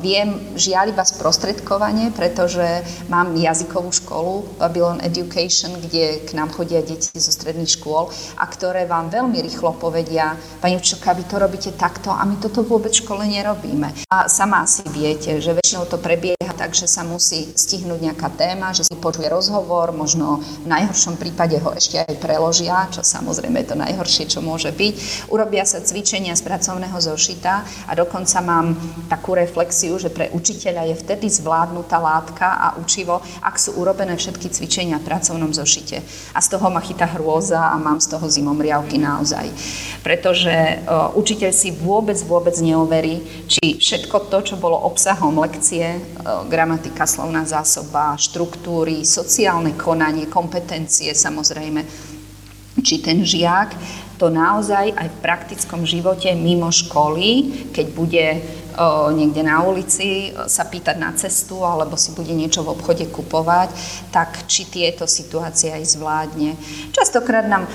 viem 0.03 0.55
žiaľ 0.59 0.91
iba 0.91 1.07
sprostredkovanie, 1.07 2.11
pretože 2.11 2.83
mám 3.07 3.31
jazykovú 3.35 3.91
školu 3.95 4.59
Babylon 4.59 4.99
Education, 4.99 5.79
kde 5.79 6.27
k 6.27 6.35
nám 6.35 6.51
chodia 6.51 6.83
deti 6.83 7.11
zo 7.15 7.31
stredných 7.31 7.79
škôl 7.79 8.11
a 8.35 8.43
ktoré 8.47 8.83
vám 8.83 9.07
veľmi 9.07 9.39
rýchlo 9.39 9.71
povedia, 9.79 9.99
povedia, 10.01 10.33
pani 10.57 10.81
učiteľka, 10.81 11.13
vy 11.13 11.23
to 11.29 11.35
robíte 11.37 11.71
takto 11.77 12.09
a 12.09 12.25
my 12.25 12.41
toto 12.41 12.65
vôbec 12.65 12.89
v 12.89 13.05
škole 13.05 13.21
nerobíme. 13.21 13.93
A 14.09 14.25
sama 14.25 14.65
asi 14.65 14.81
viete, 14.89 15.37
že 15.37 15.53
väčšinou 15.53 15.85
to 15.85 16.01
prebieha 16.01 16.50
tak, 16.61 16.77
že 16.77 16.85
sa 16.85 17.01
musí 17.01 17.49
stihnúť 17.57 18.05
nejaká 18.05 18.29
téma, 18.37 18.69
že 18.69 18.85
si 18.85 18.93
počuje 18.93 19.25
rozhovor, 19.25 19.89
možno 19.89 20.45
v 20.61 20.69
najhoršom 20.69 21.17
prípade 21.17 21.57
ho 21.57 21.73
ešte 21.73 21.97
aj 22.05 22.21
preložia, 22.21 22.85
čo 22.93 23.01
samozrejme 23.01 23.65
je 23.65 23.67
to 23.73 23.81
najhoršie, 23.81 24.29
čo 24.29 24.45
môže 24.45 24.69
byť. 24.69 25.25
Urobia 25.33 25.65
sa 25.65 25.81
cvičenia 25.81 26.37
z 26.37 26.45
pracovného 26.45 26.93
zošita 27.01 27.53
a 27.89 27.91
dokonca 27.97 28.37
mám 28.45 28.77
takú 29.09 29.33
reflexiu, 29.33 29.97
že 29.97 30.13
pre 30.13 30.29
učiteľa 30.29 30.93
je 30.93 31.01
vtedy 31.01 31.33
zvládnutá 31.33 31.97
látka 31.97 32.53
a 32.61 32.67
učivo, 32.77 33.25
ak 33.41 33.57
sú 33.57 33.81
urobené 33.81 34.13
všetky 34.13 34.53
cvičenia 34.53 35.01
v 35.01 35.07
pracovnom 35.09 35.49
zošite. 35.49 36.05
A 36.37 36.39
z 36.45 36.47
toho 36.53 36.69
ma 36.69 36.85
chytá 36.85 37.09
hrôza 37.09 37.73
a 37.73 37.75
mám 37.81 37.97
z 37.97 38.13
toho 38.13 38.29
zimomriavky 38.29 39.01
naozaj 39.01 39.49
pretože 40.01 40.81
učiteľ 41.13 41.51
si 41.53 41.69
vôbec, 41.71 42.17
vôbec 42.25 42.57
neoverí, 42.57 43.45
či 43.45 43.77
všetko 43.77 44.33
to, 44.33 44.37
čo 44.41 44.55
bolo 44.57 44.77
obsahom 44.89 45.37
lekcie, 45.37 46.01
gramatika, 46.51 47.07
slovná 47.07 47.47
zásoba, 47.47 48.19
štruktúry, 48.19 49.07
sociálne 49.07 49.79
konanie, 49.79 50.27
kompetencie 50.27 51.15
samozrejme, 51.15 51.87
či 52.83 52.99
ten 52.99 53.23
žiak 53.23 53.71
to 54.21 54.29
naozaj 54.29 54.93
aj 54.93 55.07
v 55.09 55.21
praktickom 55.23 55.81
živote 55.81 56.29
mimo 56.37 56.69
školy, 56.69 57.27
keď 57.73 57.85
bude 57.89 58.25
niekde 59.15 59.43
na 59.43 59.63
ulici 59.63 60.31
sa 60.47 60.67
pýtať 60.67 60.95
na 60.99 61.11
cestu 61.15 61.63
alebo 61.65 61.97
si 61.99 62.11
bude 62.11 62.31
niečo 62.31 62.63
v 62.63 62.73
obchode 62.73 63.05
kupovať, 63.11 63.69
tak 64.11 64.47
či 64.47 64.67
tieto 64.67 65.07
situácie 65.07 65.71
aj 65.71 65.83
zvládne. 65.97 66.55
Častokrát 66.95 67.47
nám 67.47 67.67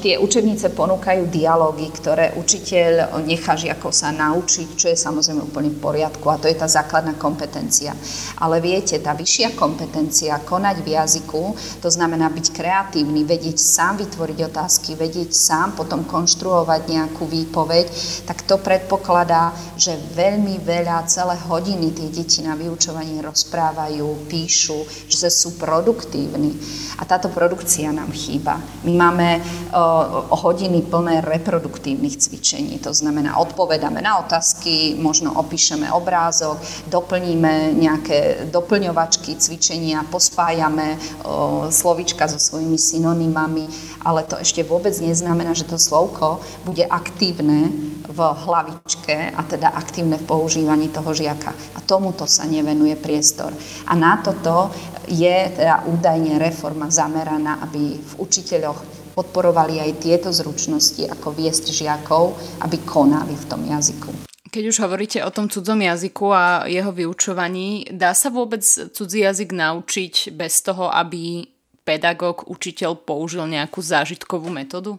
tie 0.00 0.20
učebnice 0.20 0.72
ponúkajú 0.72 1.28
dialógy, 1.30 1.88
ktoré 1.92 2.32
učiteľ 2.36 3.20
nechá 3.24 3.56
žiakov 3.56 3.92
sa 3.92 4.10
naučiť, 4.10 4.68
čo 4.76 4.86
je 4.90 4.96
samozrejme 4.96 5.44
úplne 5.44 5.70
v 5.72 5.80
poriadku 5.80 6.26
a 6.28 6.38
to 6.40 6.48
je 6.48 6.56
tá 6.56 6.68
základná 6.68 7.14
kompetencia. 7.16 7.96
Ale 8.40 8.60
viete, 8.60 8.98
tá 9.00 9.12
vyššia 9.16 9.56
kompetencia 9.56 10.38
konať 10.42 10.76
v 10.82 10.88
jazyku, 10.96 11.42
to 11.80 11.88
znamená 11.88 12.28
byť 12.30 12.46
kreatívny, 12.52 13.24
vedieť 13.24 13.58
sám 13.58 14.00
vytvoriť 14.00 14.38
otázky, 14.50 14.96
vedieť 14.96 15.30
sám 15.32 15.76
potom 15.76 16.04
konštruovať 16.04 16.80
nejakú 16.88 17.24
výpoveď, 17.26 17.86
tak 18.26 18.42
to 18.46 18.58
predpokladá, 18.58 19.52
že 19.76 19.96
veľmi 20.10 20.60
veľa, 20.60 21.06
celé 21.06 21.38
hodiny 21.46 21.94
tie 21.94 22.08
deti 22.10 22.42
na 22.42 22.58
vyučovanie 22.58 23.22
rozprávajú, 23.22 24.26
píšu, 24.26 24.82
že 25.06 25.30
sú 25.30 25.54
produktívni. 25.56 26.54
A 26.98 27.06
táto 27.06 27.30
produkcia 27.32 27.94
nám 27.94 28.12
chýba. 28.12 28.60
My 28.84 28.92
máme 28.92 29.28
o, 29.38 30.36
hodiny 30.44 30.82
plné 30.84 31.22
reproduktívnych 31.24 32.18
cvičení, 32.18 32.82
to 32.82 32.92
znamená, 32.92 33.38
odpovedáme 33.38 34.02
na 34.02 34.18
otázky, 34.20 34.98
možno 34.98 35.32
opíšeme 35.38 35.88
obrázok, 35.92 36.60
doplníme 36.90 37.72
nejaké 37.78 38.50
doplňovačky, 38.50 39.38
cvičenia, 39.38 40.04
pospájame 40.10 40.98
o, 41.24 41.72
slovička 41.72 42.26
so 42.28 42.36
svojimi 42.36 42.76
synonymami, 42.76 43.64
ale 44.04 44.26
to 44.26 44.36
ešte 44.36 44.66
vôbec 44.66 44.92
neznamená, 44.98 45.54
že 45.54 45.68
to 45.68 45.78
slovko 45.78 46.40
bude 46.66 46.84
aktívne 46.84 47.72
v 48.10 48.18
hlavičke 48.18 49.32
a 49.32 49.40
teda 49.46 49.70
aktívne 49.72 50.18
v 50.18 50.26
používaní 50.26 50.90
toho 50.90 51.14
žiaka. 51.14 51.54
A 51.78 51.80
tomuto 51.80 52.26
sa 52.26 52.42
nevenuje 52.44 52.98
priestor. 52.98 53.54
A 53.86 53.94
na 53.94 54.18
toto 54.18 54.74
je 55.06 55.36
teda 55.54 55.86
údajne 55.86 56.42
reforma 56.42 56.90
zameraná, 56.90 57.62
aby 57.62 57.96
v 57.96 58.12
učiteľoch 58.18 59.00
podporovali 59.14 59.82
aj 59.82 60.02
tieto 60.02 60.28
zručnosti, 60.34 61.06
ako 61.06 61.34
viesť 61.34 61.70
žiakov, 61.70 62.34
aby 62.62 62.76
konali 62.82 63.34
v 63.34 63.44
tom 63.46 63.62
jazyku. 63.66 64.10
Keď 64.50 64.64
už 64.66 64.82
hovoríte 64.82 65.22
o 65.22 65.30
tom 65.30 65.46
cudzom 65.46 65.78
jazyku 65.78 66.26
a 66.34 66.66
jeho 66.66 66.90
vyučovaní, 66.90 67.86
dá 67.94 68.10
sa 68.18 68.34
vôbec 68.34 68.66
cudzí 68.66 69.22
jazyk 69.22 69.54
naučiť 69.54 70.34
bez 70.34 70.66
toho, 70.66 70.90
aby 70.90 71.46
pedagóg, 71.86 72.50
učiteľ 72.50 72.98
použil 72.98 73.46
nejakú 73.46 73.78
zážitkovú 73.78 74.50
metódu? 74.50 74.98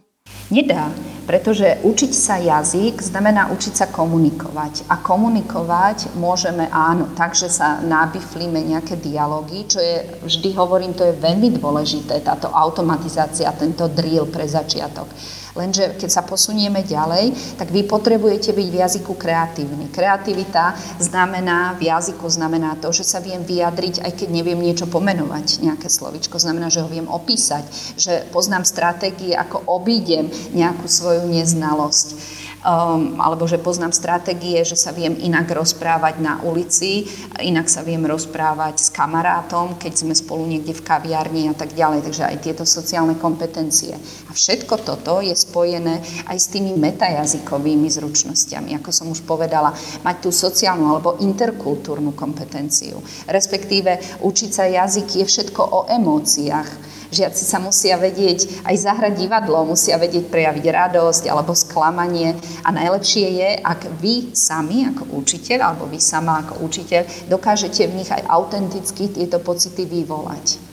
Nedá, 0.50 0.90
pretože 1.22 1.78
učiť 1.86 2.12
sa 2.12 2.36
jazyk 2.42 2.98
znamená 2.98 3.54
učiť 3.54 3.74
sa 3.78 3.86
komunikovať. 3.86 4.90
A 4.90 4.98
komunikovať 4.98 6.18
môžeme 6.18 6.66
áno, 6.68 7.14
takže 7.14 7.46
sa 7.46 7.78
nabiflíme 7.78 8.58
nejaké 8.58 8.98
dialógy, 8.98 9.70
čo 9.70 9.78
je, 9.78 10.02
vždy 10.26 10.50
hovorím, 10.58 10.98
to 10.98 11.06
je 11.06 11.20
veľmi 11.22 11.54
dôležité, 11.56 12.20
táto 12.26 12.50
automatizácia, 12.50 13.54
tento 13.54 13.86
drill 13.86 14.26
pre 14.26 14.44
začiatok. 14.50 15.06
Lenže 15.52 16.00
keď 16.00 16.10
sa 16.10 16.22
posunieme 16.24 16.80
ďalej, 16.80 17.56
tak 17.60 17.68
vy 17.68 17.84
potrebujete 17.84 18.56
byť 18.56 18.68
v 18.72 18.80
jazyku 18.80 19.12
kreatívny. 19.20 19.92
Kreativita 19.92 20.72
znamená, 20.96 21.76
v 21.76 21.92
jazyku 21.92 22.24
znamená 22.24 22.80
to, 22.80 22.88
že 22.88 23.04
sa 23.04 23.20
viem 23.20 23.44
vyjadriť, 23.44 24.00
aj 24.00 24.12
keď 24.16 24.28
neviem 24.32 24.56
niečo 24.56 24.88
pomenovať, 24.88 25.60
nejaké 25.60 25.92
slovičko. 25.92 26.40
Znamená, 26.40 26.72
že 26.72 26.80
ho 26.80 26.88
viem 26.88 27.04
opísať, 27.04 27.68
že 28.00 28.24
poznám 28.32 28.64
stratégie, 28.64 29.36
ako 29.36 29.60
obídem 29.68 30.32
nejakú 30.56 30.88
svoju 30.88 31.28
neznalosť 31.28 32.40
um, 32.62 33.18
alebo 33.18 33.44
že 33.44 33.60
poznám 33.60 33.92
stratégie, 33.92 34.62
že 34.62 34.78
sa 34.78 34.94
viem 34.94 35.18
inak 35.18 35.50
rozprávať 35.50 36.22
na 36.22 36.38
ulici, 36.46 37.06
inak 37.42 37.66
sa 37.66 37.82
viem 37.82 38.02
rozprávať 38.06 38.78
s 38.78 38.88
kamarátom, 38.94 39.76
keď 39.76 39.92
sme 40.06 40.14
spolu 40.14 40.46
niekde 40.46 40.72
v 40.72 40.86
kaviarni 40.86 41.50
a 41.50 41.54
tak 41.54 41.74
ďalej. 41.74 42.06
Takže 42.06 42.22
aj 42.26 42.42
tieto 42.42 42.64
sociálne 42.64 43.18
kompetencie. 43.18 43.94
A 44.26 44.32
všetko 44.32 44.80
toto 44.82 45.20
je 45.20 45.34
spojené 45.34 46.00
aj 46.30 46.38
s 46.38 46.50
tými 46.50 46.74
metajazykovými 46.78 47.90
zručnosťami. 47.90 48.78
Ako 48.80 48.90
som 48.94 49.10
už 49.10 49.26
povedala, 49.26 49.74
mať 50.06 50.16
tú 50.24 50.30
sociálnu 50.30 50.88
alebo 50.88 51.18
interkultúrnu 51.20 52.14
kompetenciu. 52.14 53.02
Respektíve 53.28 54.22
učiť 54.22 54.50
sa 54.50 54.64
jazyk 54.70 55.22
je 55.22 55.24
všetko 55.26 55.62
o 55.62 55.80
emóciách 55.90 57.01
Žiaci 57.12 57.44
sa 57.44 57.60
musia 57.60 58.00
vedieť 58.00 58.64
aj 58.64 58.76
zahrať 58.80 59.20
divadlo, 59.20 59.68
musia 59.68 60.00
vedieť 60.00 60.32
prejaviť 60.32 60.64
radosť 60.64 61.28
alebo 61.28 61.52
sklamanie. 61.52 62.32
A 62.64 62.72
najlepšie 62.72 63.26
je, 63.36 63.50
ak 63.60 64.00
vy 64.00 64.32
sami 64.32 64.88
ako 64.88 65.12
učiteľ 65.20 65.58
alebo 65.60 65.84
vy 65.92 66.00
sama 66.00 66.40
ako 66.40 66.64
učiteľ 66.64 67.28
dokážete 67.28 67.84
v 67.84 68.00
nich 68.00 68.08
aj 68.08 68.24
autenticky 68.24 69.12
tieto 69.12 69.44
pocity 69.44 69.84
vyvolať. 69.84 70.72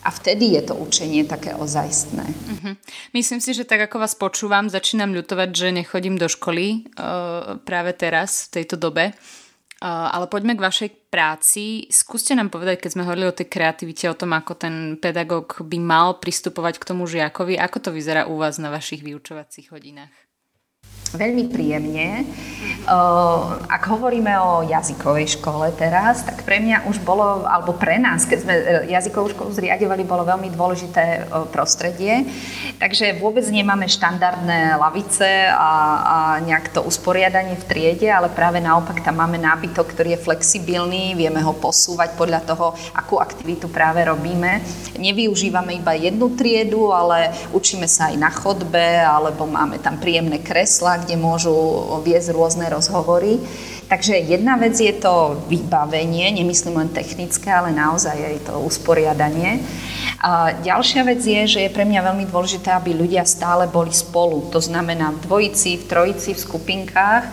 A 0.00 0.08
vtedy 0.08 0.56
je 0.56 0.62
to 0.64 0.78
učenie 0.80 1.28
také 1.28 1.52
ozajstné. 1.52 2.24
Uh-huh. 2.24 2.72
Myslím 3.12 3.42
si, 3.42 3.52
že 3.52 3.68
tak 3.68 3.84
ako 3.84 4.00
vás 4.00 4.16
počúvam, 4.16 4.72
začínam 4.72 5.12
ľutovať, 5.12 5.52
že 5.52 5.76
nechodím 5.76 6.16
do 6.16 6.24
školy 6.24 6.88
uh, 6.96 7.60
práve 7.68 7.92
teraz, 7.92 8.48
v 8.48 8.62
tejto 8.62 8.80
dobe. 8.80 9.12
Ale 9.80 10.28
poďme 10.28 10.60
k 10.60 10.64
vašej 10.64 10.88
práci. 11.08 11.88
Skúste 11.88 12.36
nám 12.36 12.52
povedať, 12.52 12.84
keď 12.84 12.90
sme 12.92 13.06
hovorili 13.08 13.32
o 13.32 13.36
tej 13.36 13.48
kreativite, 13.48 14.12
o 14.12 14.18
tom, 14.18 14.36
ako 14.36 14.52
ten 14.52 15.00
pedagóg 15.00 15.64
by 15.64 15.78
mal 15.80 16.20
pristupovať 16.20 16.76
k 16.76 16.88
tomu 16.92 17.08
žiakovi, 17.08 17.56
ako 17.56 17.88
to 17.88 17.90
vyzerá 17.90 18.28
u 18.28 18.36
vás 18.36 18.60
na 18.60 18.68
vašich 18.68 19.00
vyučovacích 19.00 19.72
hodinách? 19.72 20.12
Veľmi 21.16 21.48
príjemne. 21.48 22.28
Ak 23.70 23.82
hovoríme 23.86 24.32
o 24.40 24.64
jazykovej 24.64 25.36
škole 25.40 25.68
teraz, 25.76 26.24
tak 26.24 26.42
pre 26.48 26.62
mňa 26.62 26.88
už 26.88 27.04
bolo, 27.04 27.44
alebo 27.44 27.76
pre 27.76 28.00
nás, 28.00 28.24
keď 28.24 28.38
sme 28.40 28.54
jazykovú 28.88 29.26
školu 29.36 29.50
zriadovali, 29.52 30.02
bolo 30.08 30.24
veľmi 30.24 30.48
dôležité 30.54 31.28
prostredie. 31.52 32.24
Takže 32.80 33.20
vôbec 33.20 33.44
nemáme 33.52 33.84
štandardné 33.84 34.80
lavice 34.80 35.52
a, 35.52 35.70
a 36.00 36.16
nejak 36.40 36.72
to 36.72 36.80
usporiadanie 36.80 37.58
v 37.60 37.68
triede, 37.68 38.08
ale 38.08 38.32
práve 38.32 38.62
naopak 38.64 39.04
tam 39.04 39.20
máme 39.20 39.36
nábytok, 39.36 39.92
ktorý 39.92 40.16
je 40.16 40.24
flexibilný, 40.24 41.12
vieme 41.12 41.44
ho 41.44 41.52
posúvať 41.52 42.16
podľa 42.16 42.40
toho, 42.48 42.72
akú 42.96 43.20
aktivitu 43.20 43.68
práve 43.68 44.06
robíme. 44.08 44.64
Nevyužívame 44.96 45.76
iba 45.76 45.92
jednu 45.92 46.32
triedu, 46.32 46.94
ale 46.94 47.34
učíme 47.52 47.84
sa 47.84 48.08
aj 48.08 48.16
na 48.16 48.30
chodbe, 48.32 49.04
alebo 49.04 49.44
máme 49.44 49.76
tam 49.82 50.00
príjemné 50.00 50.40
kresla, 50.40 51.02
kde 51.04 51.20
môžu 51.20 51.52
viesť 52.00 52.32
rôzne 52.32 52.69
rozhovory. 52.70 53.42
Takže 53.90 54.14
jedna 54.16 54.56
vec 54.56 54.78
je 54.80 54.92
to 54.92 55.42
vybavenie, 55.50 56.30
nemyslím 56.30 56.76
len 56.76 56.88
technické, 56.94 57.50
ale 57.50 57.74
naozaj 57.74 58.14
je 58.14 58.40
to 58.46 58.60
usporiadanie. 58.62 59.58
A 60.20 60.52
ďalšia 60.52 61.00
vec 61.08 61.24
je, 61.24 61.42
že 61.48 61.60
je 61.64 61.72
pre 61.72 61.88
mňa 61.88 62.12
veľmi 62.12 62.28
dôležité, 62.28 62.68
aby 62.76 62.92
ľudia 62.92 63.24
stále 63.24 63.64
boli 63.64 63.88
spolu. 63.88 64.52
To 64.52 64.60
znamená 64.60 65.16
v 65.16 65.24
dvojici, 65.24 65.80
v 65.80 65.88
trojici, 65.88 66.36
v 66.36 66.44
skupinkách. 66.44 67.24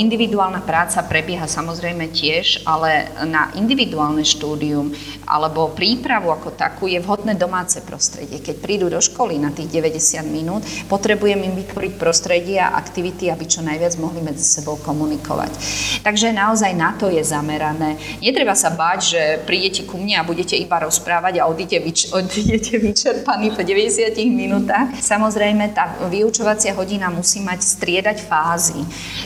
Individuálna 0.00 0.64
práca 0.64 1.04
prebieha 1.04 1.44
samozrejme 1.44 2.08
tiež, 2.08 2.64
ale 2.64 3.12
na 3.28 3.52
individuálne 3.52 4.24
štúdium 4.24 4.96
alebo 5.28 5.76
prípravu 5.76 6.32
ako 6.32 6.56
takú 6.56 6.88
je 6.88 6.98
vhodné 7.04 7.36
domáce 7.36 7.78
prostredie. 7.84 8.40
Keď 8.40 8.56
prídu 8.64 8.88
do 8.88 8.98
školy 8.98 9.36
na 9.36 9.52
tých 9.52 9.68
90 9.68 10.24
minút, 10.26 10.64
potrebujem 10.88 11.38
im 11.44 11.54
vytvoriť 11.54 11.92
prostredie 12.00 12.58
a 12.58 12.74
aktivity, 12.80 13.28
aby 13.28 13.44
čo 13.44 13.60
najviac 13.60 14.00
mohli 14.00 14.24
medzi 14.24 14.42
sebou 14.42 14.80
komunikovať. 14.80 15.52
Takže 16.00 16.32
naozaj 16.32 16.72
na 16.72 16.96
to 16.96 17.12
je 17.12 17.20
zamerané. 17.20 18.00
Netreba 18.24 18.56
sa 18.56 18.72
báť, 18.72 18.98
že 19.04 19.22
prídete 19.44 19.84
ku 19.84 20.00
mne 20.00 20.18
a 20.18 20.26
budete 20.26 20.56
iba 20.56 20.80
rozprávať 20.80 21.38
a 21.38 21.46
odíte, 21.46 21.78
vyč- 21.90 22.14
odídete 22.14 22.78
vyčerpaní 22.78 23.50
po 23.50 23.66
90 23.66 24.14
minútach. 24.30 24.94
Samozrejme, 25.02 25.74
tá 25.74 25.98
vyučovacia 26.06 26.70
hodina 26.78 27.10
musí 27.10 27.42
mať 27.42 27.66
striedať 27.66 28.22
fázy. 28.22 28.78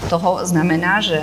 Toho 0.08 0.40
znamená, 0.48 1.04
že 1.04 1.20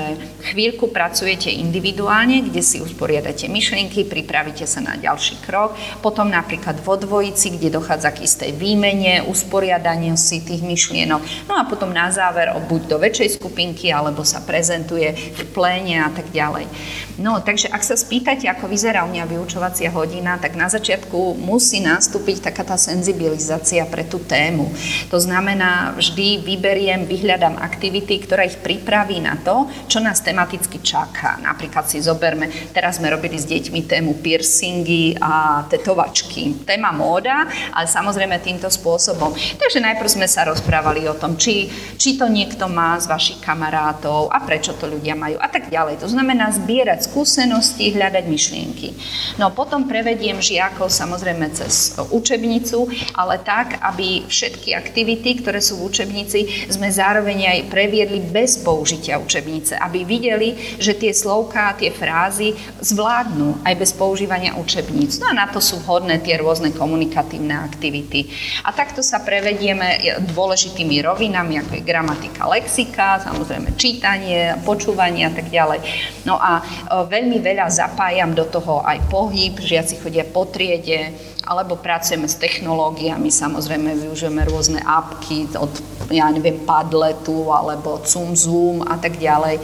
chvíľku 0.53 0.93
pracujete 0.93 1.49
individuálne, 1.49 2.45
kde 2.45 2.61
si 2.61 2.77
usporiadate 2.77 3.49
myšlienky, 3.49 4.05
pripravíte 4.05 4.69
sa 4.69 4.85
na 4.85 4.93
ďalší 5.01 5.41
krok. 5.41 5.73
Potom 6.05 6.29
napríklad 6.29 6.77
vo 6.85 6.93
dvojici, 6.93 7.57
kde 7.57 7.73
dochádza 7.73 8.13
k 8.13 8.29
istej 8.29 8.51
výmene, 8.53 9.25
usporiadaniu 9.25 10.13
si 10.13 10.45
tých 10.45 10.61
myšlienok. 10.61 11.49
No 11.49 11.57
a 11.57 11.65
potom 11.65 11.89
na 11.89 12.13
záver 12.13 12.53
buď 12.53 12.81
do 12.85 12.97
väčšej 13.01 13.41
skupinky, 13.41 13.89
alebo 13.89 14.21
sa 14.21 14.45
prezentuje 14.45 15.09
v 15.09 15.41
pléne 15.49 16.05
a 16.05 16.09
tak 16.13 16.29
ďalej. 16.29 16.69
No, 17.17 17.41
takže 17.41 17.69
ak 17.69 17.81
sa 17.81 17.97
spýtate, 17.97 18.45
ako 18.49 18.69
vyzerá 18.69 19.05
u 19.05 19.09
mňa 19.09 19.25
vyučovacia 19.29 19.93
hodina, 19.93 20.37
tak 20.41 20.57
na 20.57 20.69
začiatku 20.69 21.20
musí 21.37 21.79
nastúpiť 21.81 22.51
taká 22.51 22.65
tá 22.65 22.77
senzibilizácia 22.77 23.85
pre 23.87 24.03
tú 24.05 24.21
tému. 24.21 24.69
To 25.13 25.17
znamená, 25.21 25.93
vždy 25.95 26.41
vyberiem, 26.41 27.05
vyhľadám 27.05 27.61
aktivity, 27.61 28.17
ktoré 28.23 28.49
ich 28.49 28.57
pripraví 28.59 29.21
na 29.21 29.37
to, 29.39 29.69
čo 29.87 30.01
nás 30.01 30.21
tematicky 30.25 30.81
čaká. 30.81 31.37
Napríklad 31.41 31.85
si 31.87 32.01
zoberme, 32.01 32.49
teraz 32.75 32.97
sme 32.97 33.13
robili 33.13 33.37
s 33.37 33.45
deťmi 33.45 33.85
tému 33.85 34.19
piercing, 34.19 34.71
piercingy 34.71 35.17
a 35.21 35.63
tetovačky. 35.69 36.65
Téma 36.65 36.91
móda, 36.95 37.45
ale 37.75 37.87
samozrejme 37.87 38.39
týmto 38.39 38.71
spôsobom. 38.71 39.35
Takže 39.35 39.83
najprv 39.83 40.09
sme 40.09 40.27
sa 40.27 40.47
rozprávali 40.47 41.05
o 41.07 41.13
tom, 41.13 41.37
či, 41.37 41.67
či 41.97 42.17
to 42.17 42.25
niekto 42.31 42.65
má 42.71 42.97
z 42.97 43.11
vašich 43.11 43.39
kamarátov 43.43 44.31
a 44.31 44.41
prečo 44.41 44.73
to 44.79 44.87
ľudia 44.87 45.13
majú 45.13 45.37
a 45.37 45.47
tak 45.51 45.67
ďalej. 45.67 45.99
To 46.01 46.07
znamená 46.07 46.49
zbierať 46.55 47.11
skúsenosti, 47.11 47.91
hľadať 47.91 48.23
myšlienky. 48.25 48.89
No 49.37 49.51
potom 49.51 49.85
prevediem 49.85 50.39
žiakov 50.39 50.87
samozrejme 50.87 51.10
cez 51.51 51.97
učebnicu, 52.11 52.87
ale 53.17 53.41
tak, 53.41 53.81
aby 53.81 54.27
všetky 54.29 54.75
aktivity, 54.77 55.41
ktoré 55.41 55.59
sú 55.59 55.81
v 55.81 55.91
učebnici, 55.91 56.69
sme 56.69 56.87
zároveň 56.87 57.39
aj 57.57 57.59
previedli 57.73 58.21
bez 58.21 58.61
použitia 58.61 59.17
učebnice, 59.17 59.75
aby 59.79 60.05
videli, 60.05 60.77
že 60.77 60.93
tie 60.93 61.11
slovká, 61.11 61.79
tie 61.81 61.89
frázy 61.89 62.53
zvládnu 62.79 63.65
aj 63.65 63.73
bez 63.75 63.91
používania 63.97 64.53
učebníc. 64.55 65.17
No 65.17 65.31
a 65.31 65.33
na 65.33 65.47
to 65.49 65.63
sú 65.63 65.81
vhodné 65.81 66.21
tie 66.21 66.37
rôzne 66.37 66.71
komunikatívne 66.75 67.55
aktivity. 67.55 68.29
A 68.67 68.75
takto 68.75 69.01
sa 69.01 69.23
prevedieme 69.23 70.21
dôležitými 70.29 71.01
rovinami, 71.01 71.57
ako 71.61 71.71
je 71.79 71.83
gramatika, 71.83 72.45
lexika, 72.45 73.23
samozrejme 73.25 73.73
čítanie, 73.75 74.53
počúvanie 74.61 75.25
a 75.25 75.33
tak 75.33 75.49
ďalej. 75.49 75.79
No 76.27 76.37
a 76.37 76.61
e, 76.61 76.63
veľmi 77.09 77.41
veľa 77.41 77.67
zapájam 77.71 78.37
do 78.37 78.45
toho 78.45 78.85
aj 78.85 79.09
pohyb, 79.09 79.57
žiaci 79.57 79.97
chodia 79.97 80.27
po 80.27 80.45
triede, 80.45 81.00
alebo 81.45 81.79
pracujeme 81.79 82.29
s 82.29 82.37
technológiami, 82.37 83.33
samozrejme 83.33 83.97
využijeme 84.07 84.45
rôzne 84.45 84.79
apky 84.83 85.49
od, 85.57 85.71
ja 86.13 86.29
neviem, 86.29 86.61
Padletu 86.63 87.49
alebo 87.49 88.01
Zoom 88.05 88.37
Zoom 88.37 88.85
a 88.85 88.99
tak 89.01 89.17
ďalej. 89.17 89.57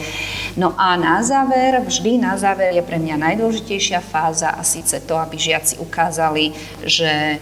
No 0.58 0.74
a 0.74 0.98
na 0.98 1.22
záver, 1.22 1.78
vždy 1.84 2.18
na 2.18 2.34
záver 2.34 2.74
je 2.74 2.82
pre 2.82 2.98
mňa 2.98 3.16
najdôležitejšia 3.18 4.02
fáza 4.02 4.50
a 4.54 4.62
síce 4.66 4.98
to, 5.06 5.14
aby 5.14 5.38
žiaci 5.38 5.78
ukázali, 5.78 6.50
že 6.82 7.38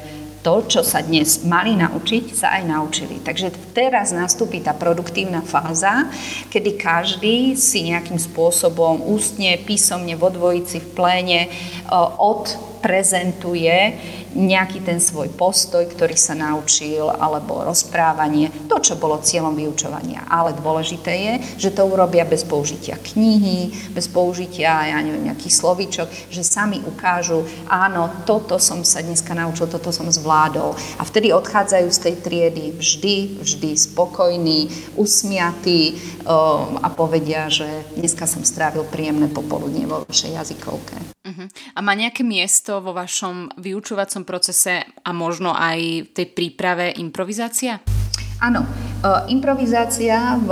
to, 0.47 0.63
čo 0.63 0.87
sa 0.87 1.03
dnes 1.03 1.43
mali 1.43 1.75
naučiť, 1.75 2.31
sa 2.31 2.55
aj 2.55 2.71
naučili. 2.71 3.19
Takže 3.19 3.51
teraz 3.75 4.15
nastúpi 4.15 4.63
tá 4.63 4.71
produktívna 4.71 5.43
fáza, 5.43 6.07
kedy 6.55 6.79
každý 6.79 7.59
si 7.59 7.91
nejakým 7.91 8.15
spôsobom 8.15 9.03
ústne, 9.11 9.59
písomne, 9.67 10.15
vo 10.15 10.31
dvojici, 10.31 10.79
v 10.79 10.89
pléne 10.95 11.41
odprezentuje 12.77 13.97
nejaký 14.37 14.85
ten 14.85 15.01
svoj 15.01 15.33
postoj, 15.33 15.89
ktorý 15.89 16.13
sa 16.13 16.37
naučil, 16.37 17.09
alebo 17.09 17.65
rozprávanie, 17.65 18.53
to, 18.69 18.77
čo 18.85 19.01
bolo 19.01 19.25
cieľom 19.25 19.57
vyučovania. 19.57 20.29
Ale 20.29 20.53
dôležité 20.53 21.13
je, 21.17 21.35
že 21.57 21.73
to 21.73 21.89
urobia 21.89 22.29
bez 22.29 22.45
použitia 22.45 23.01
knihy, 23.01 23.73
bez 23.97 24.13
použitia, 24.13 24.93
ja 24.93 25.01
neviem, 25.01 25.33
nejakých 25.33 25.57
slovíčok, 25.57 26.09
že 26.29 26.45
sami 26.45 26.85
ukážu, 26.85 27.49
áno, 27.65 28.13
toto 28.29 28.61
som 28.61 28.85
sa 28.85 29.01
dneska 29.01 29.33
naučil, 29.33 29.73
toto 29.73 29.89
som 29.89 30.13
zvládol. 30.13 30.77
A 31.01 31.03
vtedy 31.09 31.33
odchádzajú 31.33 31.89
z 31.89 32.03
tej 32.05 32.15
triedy 32.21 32.65
vždy, 32.77 33.41
vždy 33.41 33.71
spokojní, 33.73 34.69
usmiatí 35.01 35.97
a 36.85 36.93
povedia, 36.93 37.49
že 37.49 37.89
dneska 37.97 38.29
som 38.29 38.45
strávil 38.45 38.85
príjemné 38.85 39.33
popoludne 39.33 39.89
vo 39.89 40.05
vašej 40.05 40.37
jazykovke. 40.45 41.16
Uh-huh. 41.27 41.51
A 41.75 41.83
má 41.83 41.99
nejaké 41.99 42.23
miesto 42.23 42.79
vo 42.79 42.95
vašom 42.95 43.59
vyučovacom 43.59 44.23
procese 44.23 44.87
a 45.03 45.11
možno 45.11 45.51
aj 45.51 46.07
v 46.07 46.11
tej 46.15 46.27
príprave 46.31 46.95
improvizácia? 47.03 47.83
Áno, 48.39 48.63
e, 48.63 48.69
improvizácia 49.35 50.39
v 50.39 50.51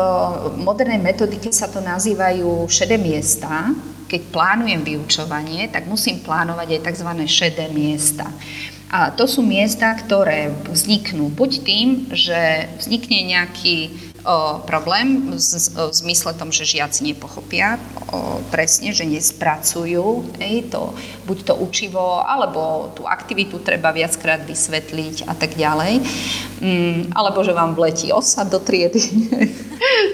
modernej 0.59 0.99
metodike 0.99 1.55
sa 1.55 1.71
to 1.71 1.79
nazývajú 1.79 2.67
šedé 2.67 2.99
miesta. 2.99 3.71
Keď 4.11 4.21
plánujem 4.35 4.83
vyučovanie, 4.83 5.71
tak 5.71 5.87
musím 5.87 6.19
plánovať 6.25 6.81
aj 6.81 6.81
tzv. 6.91 7.11
šedé 7.29 7.67
miesta. 7.71 8.27
A 8.95 9.11
to 9.11 9.27
sú 9.27 9.43
miesta, 9.43 9.91
ktoré 9.95 10.55
vzniknú 10.71 11.31
buď 11.35 11.51
tým, 11.67 11.89
že 12.15 12.71
vznikne 12.79 13.27
nejaký 13.37 13.91
o, 14.25 14.59
problém 14.65 15.37
v, 15.37 15.77
zmysle 15.93 16.35
tom, 16.35 16.51
že 16.51 16.65
žiaci 16.65 17.13
nepochopia 17.13 17.79
o, 18.11 18.41
presne, 18.49 18.91
že 18.91 19.05
nespracujú 19.05 20.37
ej, 20.41 20.69
to, 20.73 20.97
buď 21.29 21.39
to 21.53 21.55
učivo, 21.61 22.25
alebo 22.25 22.93
tú 22.97 23.05
aktivitu 23.05 23.61
treba 23.61 23.93
viackrát 23.95 24.43
vysvetliť 24.43 25.29
a 25.29 25.35
tak 25.37 25.55
ďalej. 25.55 26.01
Mm, 26.65 27.13
alebo 27.15 27.45
že 27.45 27.53
vám 27.53 27.77
vletí 27.77 28.11
osa 28.11 28.43
do 28.43 28.59
triedy. 28.59 29.01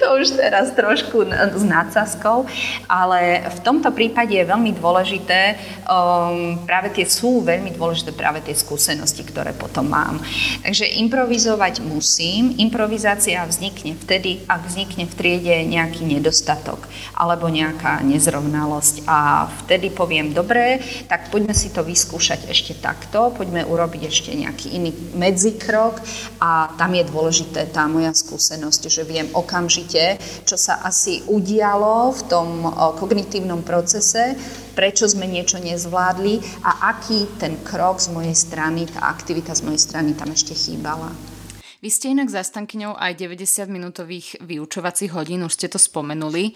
to 0.00 0.06
už 0.20 0.36
teraz 0.36 0.72
trošku 0.72 1.26
s 1.30 1.64
nadsaskou, 1.64 2.46
ale 2.88 3.44
v 3.48 3.58
tomto 3.60 3.90
prípade 3.90 4.34
je 4.34 4.44
veľmi 4.44 4.72
dôležité, 4.76 5.56
um, 5.86 6.60
práve 6.64 6.94
tie 6.94 7.06
sú 7.06 7.42
veľmi 7.44 7.74
dôležité 7.74 8.12
práve 8.14 8.44
tie 8.44 8.54
skúsenosti, 8.56 9.24
ktoré 9.26 9.52
potom 9.56 9.88
mám. 9.88 10.20
Takže 10.62 10.86
improvizovať 11.00 11.82
musím. 11.82 12.54
Improvizácia 12.60 13.42
vznikne 13.46 13.96
vtedy, 13.96 14.44
ak 14.46 14.68
vznikne 14.68 15.04
v 15.08 15.16
triede 15.16 15.56
nejaký 15.66 16.06
nedostatok 16.06 16.86
alebo 17.16 17.50
nejaká 17.50 18.00
nezrovnalosť 18.04 19.04
a 19.04 19.48
vtedy 19.64 19.92
poviem, 19.92 20.32
dobre, 20.32 20.80
tak 21.06 21.28
poďme 21.28 21.52
si 21.52 21.68
to 21.72 21.84
vyskúšať 21.84 22.48
ešte 22.48 22.78
takto, 22.80 23.34
poďme 23.34 23.66
urobiť 23.66 24.02
ešte 24.08 24.30
nejaký 24.32 24.76
iný 24.76 24.90
medzikrok 25.14 26.00
a 26.40 26.72
tam 26.78 26.96
je 26.96 27.04
dôležité 27.04 27.68
tá 27.68 27.84
moja 27.90 28.14
skúsenosť, 28.14 28.82
že 28.88 29.02
viem 29.04 29.28
okamžite, 29.32 29.59
čo 29.68 30.56
sa 30.56 30.80
asi 30.80 31.26
udialo 31.26 32.14
v 32.14 32.20
tom 32.30 32.48
kognitívnom 32.70 33.66
procese, 33.66 34.38
prečo 34.72 35.04
sme 35.10 35.26
niečo 35.26 35.58
nezvládli 35.58 36.64
a 36.64 36.94
aký 36.94 37.36
ten 37.36 37.58
krok 37.66 38.00
z 38.00 38.14
mojej 38.14 38.36
strany, 38.38 38.86
tá 38.88 39.10
aktivita 39.10 39.52
z 39.52 39.66
mojej 39.66 39.82
strany 39.82 40.14
tam 40.14 40.30
ešte 40.30 40.54
chýbala. 40.54 41.10
Vy 41.80 41.88
ste 41.88 42.12
inak 42.12 42.28
zastankyňou 42.28 42.92
aj 42.92 43.16
90-minútových 43.16 44.44
vyučovacích 44.44 45.16
hodín, 45.16 45.48
už 45.48 45.56
ste 45.56 45.72
to 45.72 45.80
spomenuli. 45.80 46.52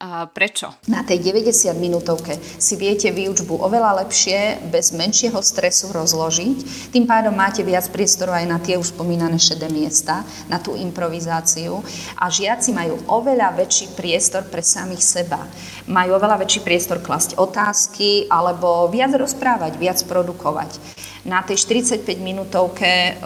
A 0.00 0.24
prečo? 0.24 0.72
Na 0.88 1.04
tej 1.04 1.20
90 1.20 1.76
minútovke 1.76 2.40
si 2.56 2.72
viete 2.80 3.12
výučbu 3.12 3.60
oveľa 3.60 4.00
lepšie, 4.00 4.72
bez 4.72 4.96
menšieho 4.96 5.36
stresu 5.44 5.92
rozložiť. 5.92 6.88
Tým 6.88 7.04
pádom 7.04 7.36
máte 7.36 7.60
viac 7.60 7.84
priestoru 7.92 8.32
aj 8.32 8.48
na 8.48 8.56
tie 8.56 8.80
už 8.80 8.96
spomínané 8.96 9.36
šedé 9.36 9.68
miesta, 9.68 10.24
na 10.48 10.56
tú 10.56 10.72
improvizáciu. 10.72 11.84
A 12.16 12.32
žiaci 12.32 12.72
majú 12.72 12.96
oveľa 13.12 13.52
väčší 13.60 13.92
priestor 13.92 14.48
pre 14.48 14.64
samých 14.64 15.04
seba. 15.04 15.44
Majú 15.84 16.16
oveľa 16.16 16.48
väčší 16.48 16.64
priestor 16.64 17.04
klasť 17.04 17.36
otázky 17.36 18.24
alebo 18.32 18.88
viac 18.88 19.12
rozprávať, 19.12 19.76
viac 19.76 20.00
produkovať 20.08 20.80
na 21.24 21.44
tej 21.44 21.60
45 21.60 22.06
minútovke, 22.20 23.20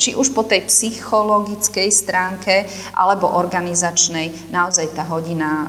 či 0.00 0.16
už 0.16 0.32
po 0.32 0.44
tej 0.48 0.64
psychologickej 0.68 1.88
stránke 1.92 2.64
alebo 2.96 3.28
organizačnej, 3.36 4.52
naozaj 4.52 4.96
tá 4.96 5.04
hodina 5.04 5.68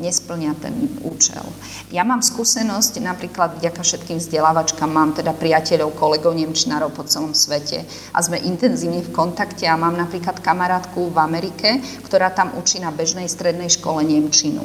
nesplňa 0.00 0.52
ten 0.58 0.74
účel. 1.04 1.44
Ja 1.92 2.08
mám 2.08 2.24
skúsenosť, 2.24 3.04
napríklad 3.04 3.60
vďaka 3.60 3.84
všetkým 3.84 4.16
vzdelávačkám, 4.16 4.88
mám 4.88 5.12
teda 5.12 5.36
priateľov, 5.36 5.92
kolegov, 5.92 6.32
nemčinárov 6.32 6.88
po 6.96 7.04
celom 7.04 7.36
svete 7.36 7.84
a 8.16 8.18
sme 8.24 8.40
intenzívne 8.40 9.04
v 9.04 9.12
kontakte 9.12 9.68
a 9.68 9.76
mám 9.76 9.92
napríklad 9.92 10.40
kamarátku 10.40 11.12
v 11.12 11.18
Amerike, 11.20 11.84
ktorá 12.08 12.32
tam 12.32 12.56
učí 12.56 12.80
na 12.80 12.88
bežnej 12.88 13.28
strednej 13.28 13.68
škole 13.68 14.00
Nemčinu. 14.02 14.64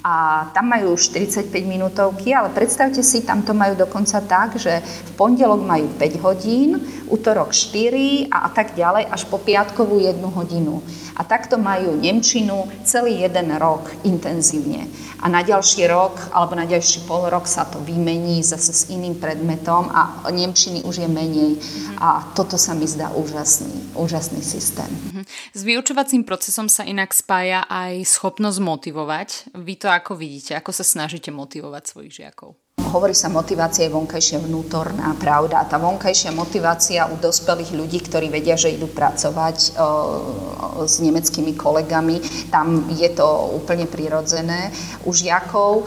A 0.00 0.48
tam 0.56 0.72
majú 0.72 0.96
45 0.96 1.52
minútovky, 1.66 2.32
ale 2.32 2.48
predstavte 2.54 3.04
si, 3.04 3.20
tam 3.20 3.44
to 3.44 3.52
majú 3.52 3.76
dokonca 3.76 4.22
tak, 4.24 4.56
že 4.56 4.80
v 4.80 5.10
pondelok 5.12 5.60
majú 5.60 5.79
5 5.88 6.24
hodín, 6.26 6.82
útorok 7.08 7.54
4 7.54 8.28
a, 8.28 8.46
a 8.46 8.48
tak 8.52 8.74
ďalej, 8.74 9.08
až 9.08 9.24
po 9.30 9.38
piatkovú 9.38 10.02
jednu 10.02 10.28
hodinu. 10.28 10.82
A 11.16 11.24
takto 11.24 11.60
majú 11.60 11.96
Nemčinu 12.00 12.68
celý 12.84 13.24
jeden 13.24 13.52
rok 13.60 13.92
intenzívne. 14.04 14.88
A 15.20 15.28
na 15.28 15.44
ďalší 15.44 15.84
rok 15.88 16.32
alebo 16.32 16.56
na 16.56 16.64
ďalší 16.64 17.04
pol 17.04 17.28
rok 17.28 17.44
sa 17.44 17.68
to 17.68 17.76
vymení 17.84 18.40
zase 18.40 18.72
s 18.72 18.82
iným 18.88 19.20
predmetom 19.20 19.92
a 19.92 20.24
Nemčiny 20.32 20.80
už 20.84 21.04
je 21.04 21.08
menej. 21.08 21.52
A 22.00 22.32
toto 22.32 22.56
sa 22.56 22.72
mi 22.72 22.88
zdá 22.88 23.12
úžasný, 23.12 23.92
úžasný 23.92 24.40
systém. 24.40 24.88
Mhm. 24.88 25.22
S 25.52 25.60
vyučovacím 25.60 26.24
procesom 26.24 26.72
sa 26.72 26.88
inak 26.88 27.12
spája 27.12 27.68
aj 27.68 28.00
schopnosť 28.08 28.58
motivovať. 28.64 29.28
Vy 29.60 29.74
to 29.76 29.92
ako 29.92 30.16
vidíte? 30.16 30.56
Ako 30.56 30.72
sa 30.72 30.82
snažíte 30.86 31.28
motivovať 31.28 31.82
svojich 31.84 32.12
žiakov? 32.24 32.56
Hovorí 32.90 33.14
sa 33.14 33.30
motivácia 33.30 33.86
je 33.86 33.94
vonkajšia 33.94 34.42
vnútorná, 34.42 35.14
pravda. 35.14 35.62
Tá 35.62 35.78
vonkajšia 35.78 36.34
motivácia 36.34 37.06
u 37.06 37.14
dospelých 37.22 37.70
ľudí, 37.70 38.02
ktorí 38.02 38.26
vedia, 38.26 38.58
že 38.58 38.74
idú 38.74 38.90
pracovať 38.90 39.78
o, 39.78 40.86
s 40.90 40.98
nemeckými 40.98 41.54
kolegami, 41.54 42.18
tam 42.50 42.90
je 42.90 43.06
to 43.14 43.54
úplne 43.54 43.86
prirodzené. 43.86 44.74
U 45.06 45.14
žiakov, 45.14 45.86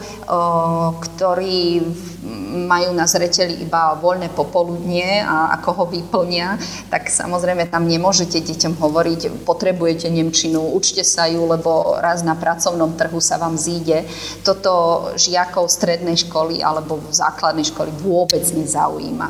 ktorí 0.96 1.84
majú 2.54 2.96
na 2.96 3.04
zreteli 3.04 3.60
iba 3.60 3.92
voľné 3.98 4.32
popoludnie 4.32 5.20
a 5.20 5.58
ako 5.60 5.70
ho 5.76 5.84
vyplnia, 5.90 6.56
tak 6.88 7.12
samozrejme 7.12 7.68
tam 7.68 7.84
nemôžete 7.84 8.40
deťom 8.40 8.80
hovoriť, 8.80 9.44
potrebujete 9.44 10.08
Nemčinu, 10.08 10.72
učte 10.72 11.04
sa 11.04 11.28
ju, 11.28 11.44
lebo 11.44 11.98
raz 12.00 12.24
na 12.24 12.32
pracovnom 12.38 12.96
trhu 12.96 13.20
sa 13.20 13.36
vám 13.36 13.58
zíde. 13.60 14.06
Toto 14.46 15.04
žiakov 15.18 15.68
strednej 15.68 16.16
školy 16.16 16.64
alebo 16.64 16.93
základnej 17.10 17.64
školy 17.70 17.90
vôbec 18.02 18.42
nezaujíma. 18.42 19.28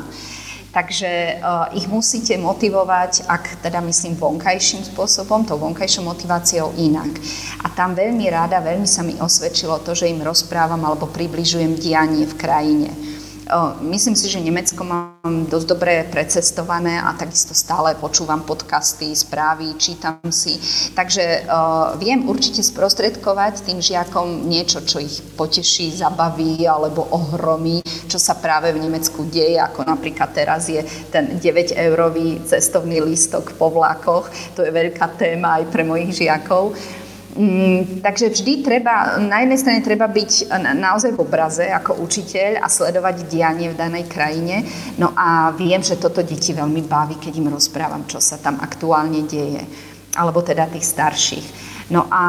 Takže 0.75 1.39
uh, 1.39 1.71
ich 1.71 1.87
musíte 1.87 2.35
motivovať, 2.35 3.31
ak 3.31 3.63
teda 3.63 3.79
myslím 3.79 4.19
vonkajším 4.19 4.83
spôsobom, 4.83 5.47
tou 5.47 5.55
vonkajšou 5.55 6.03
motiváciou 6.03 6.75
inak. 6.75 7.15
A 7.63 7.71
tam 7.71 7.95
veľmi 7.95 8.27
rada, 8.27 8.59
veľmi 8.59 8.83
sa 8.83 8.99
mi 8.99 9.15
osvedčilo 9.15 9.79
to, 9.87 9.95
že 9.95 10.11
im 10.11 10.19
rozprávam 10.19 10.83
alebo 10.83 11.07
približujem 11.07 11.79
dianie 11.79 12.27
v 12.27 12.35
krajine. 12.35 12.91
Myslím 13.85 14.17
si, 14.17 14.25
že 14.25 14.41
Nemecko 14.41 14.81
mám 14.81 15.45
dosť 15.45 15.67
dobre 15.69 16.01
precestované 16.09 16.97
a 16.97 17.13
takisto 17.13 17.53
stále 17.53 17.93
počúvam 17.93 18.41
podcasty, 18.41 19.13
správy, 19.13 19.77
čítam 19.77 20.17
si. 20.33 20.57
Takže 20.97 21.45
viem 22.01 22.25
určite 22.25 22.65
sprostredkovať 22.65 23.69
tým 23.69 23.77
žiakom 23.85 24.49
niečo, 24.49 24.81
čo 24.81 24.97
ich 24.97 25.21
poteší, 25.37 25.93
zabaví 25.93 26.65
alebo 26.65 27.05
ohromí, 27.13 27.85
čo 28.09 28.17
sa 28.17 28.33
práve 28.33 28.73
v 28.73 28.81
Nemecku 28.81 29.29
deje, 29.29 29.61
ako 29.61 29.85
napríklad 29.85 30.33
teraz 30.33 30.65
je 30.65 30.81
ten 31.13 31.37
9-eurový 31.37 32.41
cestovný 32.49 32.97
lístok 32.97 33.53
po 33.61 33.69
vlákoch. 33.69 34.57
To 34.57 34.65
je 34.65 34.73
veľká 34.73 35.21
téma 35.21 35.61
aj 35.61 35.69
pre 35.69 35.85
mojich 35.85 36.17
žiakov. 36.25 36.73
Mm, 37.35 37.99
takže 37.99 38.31
vždy 38.31 38.63
treba, 38.63 39.19
na 39.19 39.43
jednej 39.43 39.59
strane 39.59 39.83
treba 39.83 40.07
byť 40.07 40.55
naozaj 40.79 41.19
v 41.19 41.19
obraze 41.19 41.67
ako 41.67 41.99
učiteľ 41.99 42.63
a 42.63 42.71
sledovať 42.71 43.27
dianie 43.27 43.67
v 43.67 43.75
danej 43.75 44.07
krajine. 44.07 44.63
No 44.95 45.11
a 45.11 45.51
viem, 45.51 45.83
že 45.83 45.99
toto 45.99 46.23
deti 46.23 46.55
veľmi 46.55 46.87
baví, 46.87 47.19
keď 47.19 47.35
im 47.35 47.51
rozprávam, 47.51 48.07
čo 48.07 48.23
sa 48.23 48.39
tam 48.39 48.63
aktuálne 48.63 49.27
deje. 49.27 49.67
Alebo 50.15 50.39
teda 50.39 50.71
tých 50.71 50.87
starších. 50.87 51.47
No 51.85 52.07
a 52.09 52.23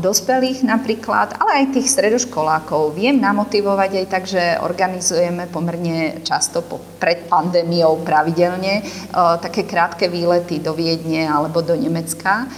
dospelých 0.00 0.64
napríklad, 0.64 1.36
ale 1.36 1.60
aj 1.60 1.76
tých 1.76 1.92
stredoškolákov 1.92 2.96
viem 2.96 3.20
namotivovať 3.20 3.90
aj 4.00 4.06
tak, 4.08 4.24
že 4.24 4.56
organizujeme 4.64 5.50
pomerne 5.50 6.24
často 6.24 6.64
po, 6.64 6.80
pred 6.96 7.28
pandémiou 7.28 8.00
pravidelne 8.00 8.80
také 9.44 9.68
krátke 9.68 10.08
výlety 10.08 10.62
do 10.62 10.72
Viedne 10.72 11.28
alebo 11.28 11.60
do 11.60 11.76
Nemecka 11.76 12.48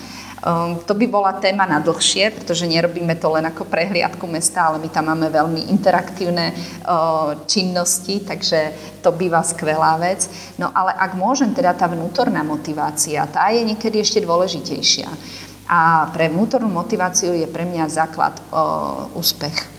to 0.85 0.93
by 0.93 1.07
bola 1.09 1.33
téma 1.41 1.65
na 1.65 1.81
dlhšie, 1.81 2.29
pretože 2.37 2.69
nerobíme 2.69 3.17
to 3.17 3.33
len 3.33 3.49
ako 3.49 3.65
prehliadku 3.65 4.29
mesta, 4.29 4.69
ale 4.69 4.77
my 4.77 4.89
tam 4.93 5.09
máme 5.09 5.33
veľmi 5.33 5.73
interaktívne 5.73 6.53
uh, 6.53 7.49
činnosti, 7.49 8.21
takže 8.21 8.77
to 9.01 9.09
býva 9.17 9.41
skvelá 9.41 9.97
vec. 9.97 10.29
No 10.61 10.69
ale 10.69 10.93
ak 10.93 11.17
môžem, 11.17 11.57
teda 11.57 11.73
tá 11.73 11.89
vnútorná 11.89 12.45
motivácia, 12.45 13.25
tá 13.25 13.49
je 13.49 13.65
niekedy 13.65 14.05
ešte 14.05 14.21
dôležitejšia. 14.21 15.09
A 15.65 16.13
pre 16.13 16.29
vnútornú 16.29 16.69
motiváciu 16.69 17.33
je 17.33 17.49
pre 17.49 17.65
mňa 17.65 17.89
základ 17.89 18.37
uh, 18.53 19.09
úspech. 19.17 19.74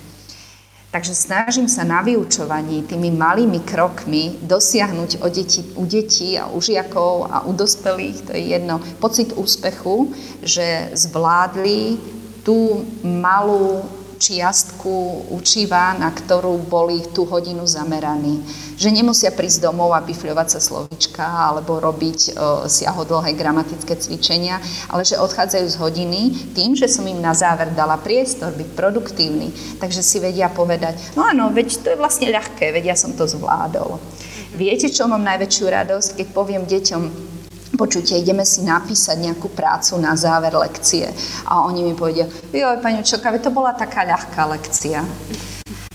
Takže 0.96 1.12
snažím 1.12 1.68
sa 1.68 1.84
na 1.84 2.00
vyučovaní 2.00 2.88
tými 2.88 3.12
malými 3.12 3.68
krokmi 3.68 4.40
dosiahnuť 4.40 5.20
o 5.20 5.28
deti, 5.28 5.60
u 5.76 5.84
detí 5.84 6.40
a 6.40 6.48
u 6.48 6.64
žiakov 6.64 7.28
a 7.28 7.44
u 7.44 7.52
dospelých, 7.52 8.24
to 8.24 8.32
je 8.32 8.56
jedno, 8.56 8.80
pocit 9.04 9.36
úspechu, 9.36 10.16
že 10.40 10.96
zvládli 10.96 12.00
tú 12.48 12.88
malú 13.04 13.84
čiastku 14.16 15.28
učiva, 15.32 15.94
na 15.96 16.12
ktorú 16.12 16.66
boli 16.66 17.04
tú 17.14 17.28
hodinu 17.28 17.68
zameraní. 17.68 18.42
Že 18.76 18.92
nemusia 18.92 19.32
prísť 19.32 19.68
domov 19.68 19.96
a 19.96 20.04
bifľovať 20.04 20.48
sa 20.56 20.60
slovička 20.60 21.24
alebo 21.24 21.80
robiť 21.80 22.20
e, 22.20 22.32
siahodlhé 22.68 23.36
gramatické 23.36 23.96
cvičenia, 23.96 24.60
ale 24.92 25.08
že 25.08 25.20
odchádzajú 25.20 25.66
z 25.68 25.80
hodiny 25.80 26.22
tým, 26.56 26.76
že 26.76 26.92
som 26.92 27.08
im 27.08 27.20
na 27.20 27.36
záver 27.36 27.72
dala 27.72 27.96
priestor 28.00 28.52
byť 28.56 28.70
produktívny. 28.76 29.52
Takže 29.80 30.02
si 30.04 30.20
vedia 30.20 30.52
povedať, 30.52 31.16
no 31.16 31.24
áno, 31.24 31.52
veď 31.52 31.84
to 31.84 31.88
je 31.94 32.02
vlastne 32.02 32.32
ľahké, 32.32 32.72
vedia 32.76 32.96
som 32.96 33.16
to 33.16 33.28
zvládol. 33.28 34.00
Viete, 34.56 34.88
čo 34.88 35.12
mám 35.12 35.24
najväčšiu 35.24 35.66
radosť, 35.68 36.10
keď 36.16 36.28
poviem 36.32 36.64
deťom, 36.64 37.35
počujte, 37.74 38.14
ideme 38.14 38.46
si 38.46 38.62
napísať 38.62 39.18
nejakú 39.18 39.50
prácu 39.50 39.98
na 39.98 40.14
záver 40.14 40.54
lekcie. 40.54 41.10
A 41.50 41.66
oni 41.66 41.82
mi 41.82 41.94
povedia, 41.98 42.30
joj, 42.54 42.78
pani 42.80 43.02
Čoka, 43.02 43.34
to 43.42 43.50
bola 43.50 43.74
taká 43.74 44.06
ľahká 44.06 44.46
lekcia. 44.54 45.02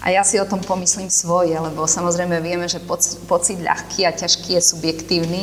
A 0.01 0.09
ja 0.09 0.25
si 0.25 0.41
o 0.41 0.49
tom 0.49 0.65
pomyslím 0.65 1.13
svoje, 1.13 1.53
lebo 1.53 1.85
samozrejme 1.85 2.41
vieme, 2.41 2.65
že 2.65 2.81
pocit 3.29 3.61
ľahký 3.61 4.09
a 4.09 4.17
ťažký 4.17 4.57
je 4.57 4.63
subjektívny 4.65 5.43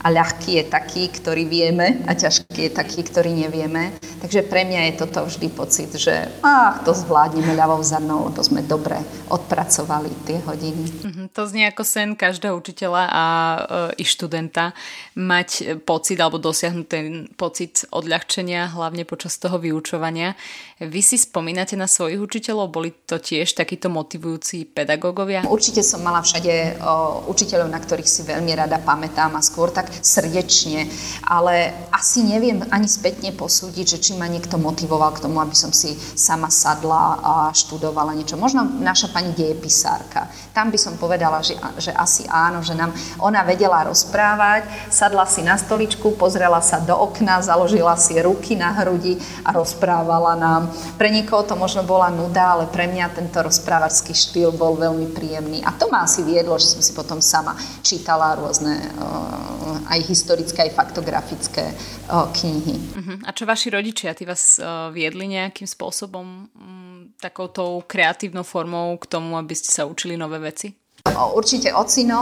a 0.00 0.08
ľahký 0.08 0.56
je 0.56 0.64
taký, 0.72 1.12
ktorý 1.12 1.44
vieme 1.44 2.00
a 2.08 2.16
ťažký 2.16 2.60
je 2.66 2.72
taký, 2.72 3.04
ktorý 3.04 3.36
nevieme. 3.36 3.92
Takže 4.20 4.44
pre 4.44 4.68
mňa 4.68 4.80
je 4.92 4.98
toto 5.00 5.24
vždy 5.24 5.48
pocit, 5.48 5.90
že 5.96 6.28
ach, 6.44 6.84
to 6.84 6.92
zvládneme 6.92 7.56
ľavou 7.56 7.80
zadnou, 7.80 8.28
lebo 8.28 8.44
sme 8.44 8.60
dobre 8.60 9.00
odpracovali 9.32 10.12
tie 10.28 10.38
hodiny. 10.44 10.84
Mm-hmm, 10.84 11.26
to 11.32 11.42
znie 11.48 11.64
ako 11.72 11.82
sen 11.88 12.12
každého 12.12 12.52
učiteľa 12.52 13.02
a 13.08 13.24
e, 13.24 13.60
i 14.00 14.04
študenta 14.04 14.76
mať 15.16 15.80
pocit 15.88 16.20
alebo 16.20 16.36
dosiahnuť 16.36 16.86
ten 16.86 17.32
pocit 17.32 17.88
odľahčenia, 17.88 18.68
hlavne 18.76 19.08
počas 19.08 19.40
toho 19.40 19.56
vyučovania. 19.56 20.36
Vy 20.80 21.00
si 21.04 21.16
spomínate 21.20 21.76
na 21.76 21.88
svojich 21.88 22.20
učiteľov? 22.20 22.72
Boli 22.72 22.92
to 23.04 23.20
tiež 23.20 23.52
takíto 23.52 23.92
motivujúci 23.92 24.68
pedagógovia? 24.68 25.44
Určite 25.44 25.84
som 25.84 26.00
mala 26.00 26.24
všade 26.24 26.80
o, 26.80 27.24
učiteľov, 27.28 27.68
na 27.68 27.76
ktorých 27.76 28.08
si 28.08 28.24
veľmi 28.24 28.52
rada 28.56 28.80
pamätám 28.80 29.36
a 29.36 29.44
skôr 29.44 29.68
tak 29.68 29.92
srdečne, 29.92 30.88
ale 31.24 31.72
asi 31.92 32.24
neviem 32.24 32.64
ani 32.72 32.88
spätne 32.88 33.32
posúdiť, 33.36 33.86
že 33.96 33.98
či 34.00 34.09
čím 34.10 34.18
ma 34.18 34.26
niekto 34.26 34.58
motivoval 34.58 35.14
k 35.14 35.22
tomu, 35.22 35.38
aby 35.38 35.54
som 35.54 35.70
si 35.70 35.94
sama 36.18 36.50
sadla 36.50 37.22
a 37.22 37.32
študovala 37.54 38.10
niečo. 38.18 38.34
Možno 38.34 38.66
naša 38.66 39.14
pani 39.14 39.30
dejepisárka. 39.38 40.26
Tam 40.50 40.74
by 40.74 40.78
som 40.82 40.98
povedala, 40.98 41.38
že, 41.46 41.54
že 41.78 41.94
asi 41.94 42.26
áno, 42.26 42.58
že 42.58 42.74
nám 42.74 42.90
ona 43.22 43.46
vedela 43.46 43.86
rozprávať, 43.86 44.66
sadla 44.90 45.30
si 45.30 45.46
na 45.46 45.54
stoličku, 45.54 46.18
pozrela 46.18 46.58
sa 46.58 46.82
do 46.82 46.90
okna, 46.98 47.38
založila 47.38 47.94
si 47.94 48.18
ruky 48.18 48.58
na 48.58 48.74
hrudi 48.82 49.14
a 49.46 49.54
rozprávala 49.54 50.34
nám. 50.34 50.74
Pre 50.98 51.06
niekoho 51.06 51.46
to 51.46 51.54
možno 51.54 51.86
bola 51.86 52.10
nuda, 52.10 52.58
ale 52.58 52.66
pre 52.66 52.90
mňa 52.90 53.14
tento 53.14 53.38
rozprávačský 53.38 54.10
štýl 54.10 54.50
bol 54.50 54.74
veľmi 54.74 55.14
príjemný. 55.14 55.62
A 55.62 55.70
to 55.70 55.86
ma 55.86 56.02
asi 56.02 56.26
viedlo, 56.26 56.58
že 56.58 56.74
som 56.74 56.82
si 56.82 56.90
potom 56.90 57.22
sama 57.22 57.54
čítala 57.86 58.34
rôzne 58.34 58.74
uh, 58.74 59.86
aj 59.86 60.00
historické, 60.02 60.66
aj 60.66 60.74
faktografické 60.74 61.70
uh, 62.10 62.26
knihy. 62.34 62.74
Uh-huh. 62.74 63.16
A 63.22 63.30
čo 63.30 63.46
vaši 63.46 63.70
rodičia? 63.70 63.99
Tí 64.08 64.24
vás 64.24 64.56
uh, 64.56 64.88
viedli 64.88 65.28
nejakým 65.28 65.68
spôsobom 65.68 66.48
um, 66.48 67.12
takoutou 67.20 67.84
kreatívnou 67.84 68.40
formou 68.40 68.96
k 68.96 69.04
tomu, 69.04 69.36
aby 69.36 69.52
ste 69.52 69.68
sa 69.68 69.84
učili 69.84 70.16
nové 70.16 70.40
veci? 70.40 70.79
Určite 71.20 71.72
ocino. 71.72 72.20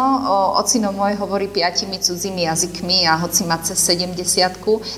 Ocino 0.54 0.94
môj 0.94 1.18
hovorí 1.18 1.50
piatimi 1.50 1.98
cudzími 1.98 2.46
jazykmi 2.46 3.10
a 3.10 3.18
hoci 3.18 3.42
má 3.42 3.58
cez 3.58 3.74
70 3.74 4.14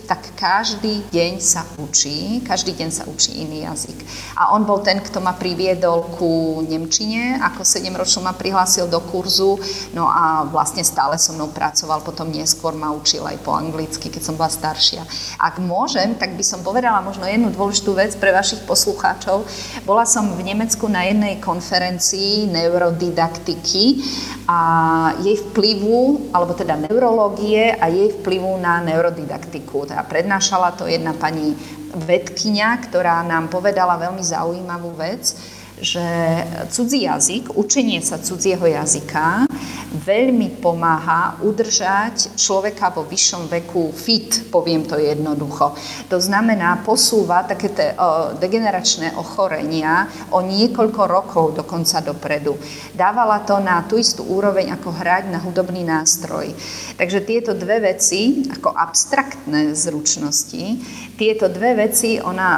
tak 0.05 0.21
každý 0.37 1.05
deň 1.09 1.41
sa 1.41 1.65
učí, 1.81 2.45
každý 2.45 2.77
deň 2.77 2.91
sa 2.93 3.05
učí 3.09 3.41
iný 3.41 3.65
jazyk. 3.65 3.97
A 4.37 4.53
on 4.53 4.69
bol 4.69 4.85
ten, 4.85 5.01
kto 5.01 5.25
ma 5.25 5.33
priviedol 5.33 6.13
ku 6.17 6.61
Nemčine, 6.65 7.41
ako 7.41 7.65
7 7.65 7.89
ročnú 7.97 8.21
ma 8.25 8.37
prihlásil 8.37 8.89
do 8.89 9.01
kurzu, 9.01 9.57
no 9.97 10.09
a 10.09 10.45
vlastne 10.45 10.85
stále 10.85 11.17
so 11.17 11.33
mnou 11.33 11.49
pracoval, 11.49 12.05
potom 12.05 12.29
neskôr 12.29 12.77
ma 12.77 12.93
učil 12.93 13.25
aj 13.25 13.41
po 13.41 13.57
anglicky, 13.57 14.13
keď 14.13 14.23
som 14.29 14.35
bola 14.37 14.53
staršia. 14.53 15.05
Ak 15.41 15.57
môžem, 15.57 16.17
tak 16.21 16.37
by 16.37 16.45
som 16.45 16.61
povedala 16.61 17.01
možno 17.01 17.25
jednu 17.25 17.49
dôležitú 17.53 17.97
vec 17.97 18.13
pre 18.21 18.33
vašich 18.33 18.65
poslucháčov. 18.69 19.45
Bola 19.89 20.05
som 20.05 20.29
v 20.37 20.45
Nemecku 20.45 20.85
na 20.89 21.09
jednej 21.09 21.41
konferencii 21.41 22.49
neurodidaktiky 22.49 23.70
deti 23.71 24.03
a 24.51 24.59
jej 25.23 25.39
vplyvu, 25.39 26.35
alebo 26.35 26.59
teda 26.59 26.75
neurológie 26.75 27.71
a 27.79 27.87
jej 27.87 28.11
vplyvu 28.19 28.59
na 28.59 28.83
neurodidaktiku. 28.83 29.87
Teda 29.87 30.03
prednášala 30.03 30.75
to 30.75 30.91
jedna 30.91 31.15
pani 31.15 31.55
vedkynia, 31.95 32.83
ktorá 32.83 33.23
nám 33.23 33.47
povedala 33.47 33.95
veľmi 33.95 34.23
zaujímavú 34.23 34.91
vec, 34.99 35.39
že 35.81 36.05
cudzí 36.69 37.09
jazyk, 37.09 37.57
učenie 37.57 38.05
sa 38.05 38.21
cudzieho 38.21 38.67
jazyka 38.67 39.49
veľmi 39.91 40.63
pomáha 40.63 41.43
udržať 41.43 42.39
človeka 42.39 42.95
vo 42.95 43.03
vyššom 43.03 43.51
veku 43.51 43.91
fit, 43.91 44.47
poviem 44.47 44.87
to 44.87 44.95
jednoducho. 44.95 45.75
To 46.07 46.19
znamená, 46.23 46.87
posúva 46.87 47.43
také 47.43 47.75
te, 47.75 47.99
degeneračné 48.39 49.19
ochorenia 49.19 50.07
o 50.31 50.39
niekoľko 50.47 51.03
rokov 51.11 51.45
dokonca 51.59 51.99
dopredu. 52.07 52.55
Dávala 52.95 53.43
to 53.43 53.59
na 53.59 53.83
tú 53.83 53.99
istú 53.99 54.23
úroveň 54.31 54.79
ako 54.79 54.95
hrať 54.95 55.25
na 55.35 55.43
hudobný 55.43 55.83
nástroj. 55.83 56.55
Takže 56.95 57.27
tieto 57.27 57.51
dve 57.59 57.83
veci, 57.83 58.47
ako 58.47 58.71
abstraktné 58.71 59.75
zručnosti, 59.75 60.79
tieto 61.19 61.51
dve 61.51 61.75
veci, 61.75 62.23
ona, 62.23 62.49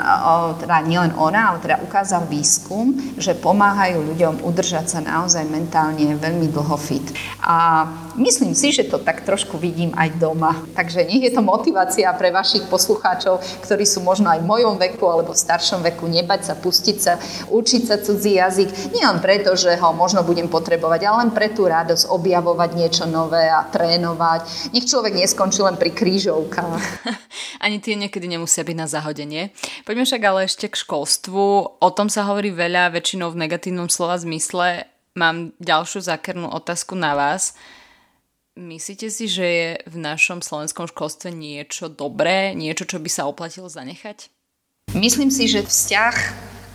teda 0.60 0.84
nielen 0.84 1.16
ona, 1.16 1.50
ale 1.50 1.58
teda 1.64 1.80
ukázal 1.80 2.28
výskum, 2.28 3.16
že 3.16 3.34
pomáhajú 3.34 4.04
ľuďom 4.14 4.44
udržať 4.44 4.86
sa 4.86 5.00
naozaj 5.00 5.48
mentálne 5.48 6.14
veľmi 6.14 6.46
dlho 6.52 6.76
fit. 6.76 7.21
A 7.42 7.86
myslím 8.14 8.54
si, 8.54 8.70
že 8.70 8.86
to 8.86 9.02
tak 9.02 9.26
trošku 9.26 9.58
vidím 9.58 9.90
aj 9.98 10.14
doma. 10.18 10.62
Takže 10.78 11.02
nech 11.10 11.26
je 11.26 11.32
to 11.34 11.42
motivácia 11.42 12.06
pre 12.14 12.30
vašich 12.30 12.70
poslucháčov, 12.70 13.42
ktorí 13.66 13.82
sú 13.82 14.04
možno 14.06 14.30
aj 14.30 14.40
v 14.42 14.48
mojom 14.48 14.78
veku 14.78 15.10
alebo 15.10 15.34
v 15.34 15.42
staršom 15.42 15.82
veku, 15.82 16.06
nebať 16.06 16.52
sa, 16.52 16.54
pustiť 16.54 16.96
sa, 17.02 17.18
učiť 17.50 17.82
sa 17.82 17.96
cudzí 17.98 18.38
jazyk. 18.38 18.94
Nie 18.94 19.10
len 19.10 19.18
preto, 19.18 19.58
že 19.58 19.74
ho 19.74 19.90
možno 19.90 20.22
budem 20.22 20.46
potrebovať, 20.46 21.00
ale 21.02 21.16
len 21.26 21.30
pre 21.34 21.50
tú 21.50 21.66
radosť 21.66 22.06
objavovať 22.08 22.70
niečo 22.78 23.04
nové 23.10 23.50
a 23.50 23.66
trénovať. 23.66 24.70
Nech 24.70 24.86
človek 24.86 25.18
neskončí 25.18 25.66
len 25.66 25.74
pri 25.74 25.90
krížovkách. 25.90 26.84
Ani 27.64 27.82
tie 27.82 27.98
niekedy 27.98 28.30
nemusia 28.30 28.62
byť 28.62 28.76
na 28.78 28.86
zahodenie. 28.86 29.50
Poďme 29.82 30.06
však 30.06 30.22
ale 30.22 30.46
ešte 30.46 30.70
k 30.70 30.78
školstvu. 30.78 31.42
O 31.82 31.88
tom 31.90 32.06
sa 32.06 32.26
hovorí 32.30 32.54
veľa, 32.54 32.94
väčšinou 32.94 33.34
v 33.34 33.46
negatívnom 33.46 33.90
slova 33.90 34.14
zmysle 34.18 34.91
mám 35.16 35.52
ďalšiu 35.60 36.00
zákernú 36.00 36.48
otázku 36.48 36.96
na 36.96 37.12
vás. 37.12 37.54
Myslíte 38.52 39.08
si, 39.08 39.28
že 39.28 39.46
je 39.46 39.70
v 39.88 39.96
našom 39.96 40.44
slovenskom 40.44 40.84
školstve 40.88 41.32
niečo 41.32 41.88
dobré, 41.88 42.52
niečo, 42.52 42.84
čo 42.84 43.00
by 43.00 43.08
sa 43.08 43.24
oplatilo 43.24 43.68
zanechať? 43.68 44.28
Myslím 44.92 45.32
si, 45.32 45.48
že 45.48 45.64
vzťah 45.64 46.16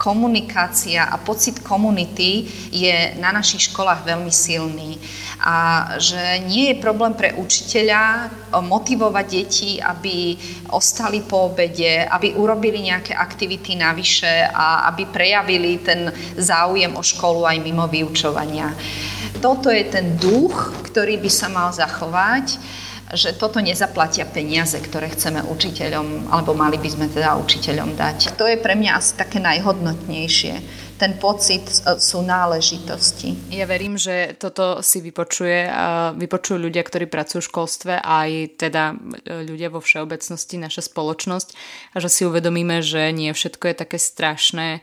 komunikácia 0.07 1.11
a 1.11 1.19
pocit 1.19 1.59
komunity 1.59 2.47
je 2.71 3.19
na 3.19 3.35
našich 3.35 3.67
školách 3.67 4.07
veľmi 4.07 4.31
silný. 4.31 4.95
A 5.43 5.85
že 5.99 6.47
nie 6.47 6.71
je 6.71 6.79
problém 6.79 7.11
pre 7.11 7.35
učiteľa 7.35 8.31
motivovať 8.63 9.25
deti, 9.27 9.83
aby 9.83 10.39
ostali 10.71 11.19
po 11.27 11.51
obede, 11.51 12.07
aby 12.07 12.39
urobili 12.39 12.87
nejaké 12.87 13.11
aktivity 13.11 13.75
navyše 13.75 14.47
a 14.47 14.87
aby 14.87 15.11
prejavili 15.11 15.83
ten 15.83 16.07
záujem 16.39 16.95
o 16.95 17.03
školu 17.03 17.43
aj 17.43 17.59
mimo 17.59 17.83
vyučovania. 17.91 18.71
Toto 19.43 19.67
je 19.67 19.83
ten 19.91 20.15
duch, 20.15 20.71
ktorý 20.87 21.19
by 21.19 21.29
sa 21.29 21.51
mal 21.51 21.69
zachovať 21.75 22.57
že 23.13 23.35
toto 23.39 23.63
nezaplatia 23.63 24.27
peniaze, 24.27 24.75
ktoré 24.83 25.07
chceme 25.13 25.39
učiteľom, 25.47 26.27
alebo 26.27 26.51
mali 26.51 26.75
by 26.75 26.89
sme 26.91 27.05
teda 27.07 27.39
učiteľom 27.39 27.95
dať. 27.95 28.35
To 28.35 28.43
je 28.43 28.59
pre 28.59 28.75
mňa 28.75 28.91
asi 28.99 29.15
také 29.15 29.39
najhodnotnejšie 29.39 30.85
ten 30.97 31.13
pocit 31.21 31.61
e, 31.61 32.01
sú 32.01 32.25
náležitosti. 32.25 33.53
Ja 33.53 33.69
verím, 33.69 33.95
že 33.95 34.33
toto 34.35 34.81
si 34.81 34.99
vypočuje, 34.99 35.69
vypočujú 36.17 36.57
ľudia, 36.57 36.81
ktorí 36.81 37.05
pracujú 37.05 37.45
v 37.45 37.49
školstve 37.53 37.93
aj 38.01 38.29
teda 38.57 38.97
ľudia 39.45 39.69
vo 39.69 39.79
všeobecnosti, 39.79 40.57
naša 40.57 40.89
spoločnosť 40.89 41.49
a 41.93 41.97
že 42.01 42.09
si 42.09 42.21
uvedomíme, 42.25 42.81
že 42.81 43.13
nie 43.13 43.29
všetko 43.29 43.71
je 43.71 43.75
také 43.77 43.97
strašné 44.01 44.81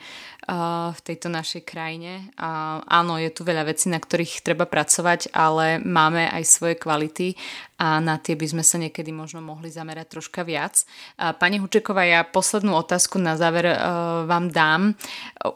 v 0.95 1.01
tejto 1.01 1.33
našej 1.33 1.65
krajine. 1.65 2.29
A 2.37 2.85
áno, 2.85 3.17
je 3.17 3.33
tu 3.33 3.49
veľa 3.49 3.65
vecí, 3.65 3.89
na 3.89 3.97
ktorých 3.97 4.45
treba 4.45 4.69
pracovať, 4.69 5.33
ale 5.33 5.81
máme 5.81 6.29
aj 6.29 6.45
svoje 6.45 6.77
kvality 6.77 7.33
a 7.81 7.99
na 7.99 8.21
tie 8.21 8.37
by 8.37 8.47
sme 8.53 8.63
sa 8.63 8.77
niekedy 8.77 9.09
možno 9.11 9.41
mohli 9.41 9.73
zamerať 9.73 10.07
troška 10.13 10.45
viac. 10.45 10.85
Pani 11.17 11.59
Hučeková, 11.59 12.05
ja 12.05 12.21
poslednú 12.29 12.77
otázku 12.77 13.17
na 13.17 13.41
záver 13.41 13.73
vám 14.29 14.53
dám. 14.53 14.93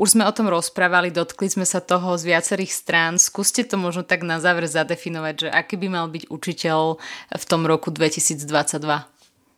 Už 0.00 0.16
sme 0.16 0.24
o 0.24 0.32
tom 0.32 0.48
rozprávali, 0.48 1.12
dotkli 1.12 1.52
sme 1.52 1.68
sa 1.68 1.84
toho 1.84 2.16
z 2.16 2.34
viacerých 2.34 2.72
strán. 2.72 3.20
Skúste 3.20 3.68
to 3.68 3.76
možno 3.76 4.08
tak 4.08 4.24
na 4.24 4.40
záver 4.40 4.64
zadefinovať, 4.66 5.34
že 5.36 5.48
aký 5.52 5.76
by 5.76 5.88
mal 5.92 6.06
byť 6.08 6.32
učiteľ 6.32 6.96
v 7.36 7.44
tom 7.44 7.68
roku 7.68 7.92
2022. 7.92 8.40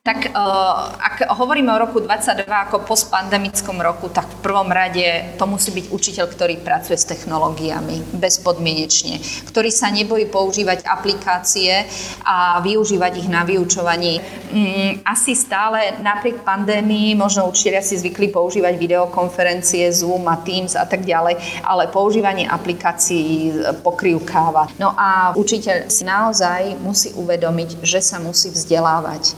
Tak 0.01 0.33
uh, 0.33 0.97
ak 0.97 1.29
hovoríme 1.29 1.69
o 1.77 1.83
roku 1.85 2.01
22 2.01 2.49
ako 2.49 2.89
postpandemickom 2.89 3.85
roku, 3.85 4.09
tak 4.09 4.33
v 4.33 4.41
prvom 4.41 4.73
rade 4.73 5.37
to 5.37 5.45
musí 5.45 5.77
byť 5.77 5.93
učiteľ, 5.93 6.25
ktorý 6.25 6.57
pracuje 6.65 6.97
s 6.97 7.05
technológiami 7.05 8.17
bezpodmienečne, 8.17 9.21
ktorý 9.45 9.69
sa 9.69 9.93
nebojí 9.93 10.25
používať 10.25 10.89
aplikácie 10.89 11.85
a 12.25 12.65
využívať 12.65 13.13
ich 13.21 13.29
na 13.29 13.45
vyučovaní. 13.45 14.25
Mm, 14.49 15.05
asi 15.05 15.37
stále 15.37 16.01
napriek 16.01 16.49
pandémii 16.49 17.13
možno 17.13 17.53
učiteľia 17.53 17.85
si 17.85 18.01
zvykli 18.01 18.33
používať 18.33 18.81
videokonferencie, 18.81 19.85
Zoom 19.93 20.25
a 20.33 20.41
Teams 20.41 20.81
a 20.81 20.89
tak 20.89 21.05
ďalej, 21.05 21.61
ale 21.61 21.93
používanie 21.93 22.49
aplikácií 22.49 23.53
pokrývkáva. 23.85 24.73
No 24.81 24.97
a 24.97 25.37
učiteľ 25.37 25.93
si 25.93 26.09
naozaj 26.09 26.81
musí 26.81 27.13
uvedomiť, 27.13 27.85
že 27.85 28.01
sa 28.01 28.17
musí 28.17 28.49
vzdelávať 28.49 29.37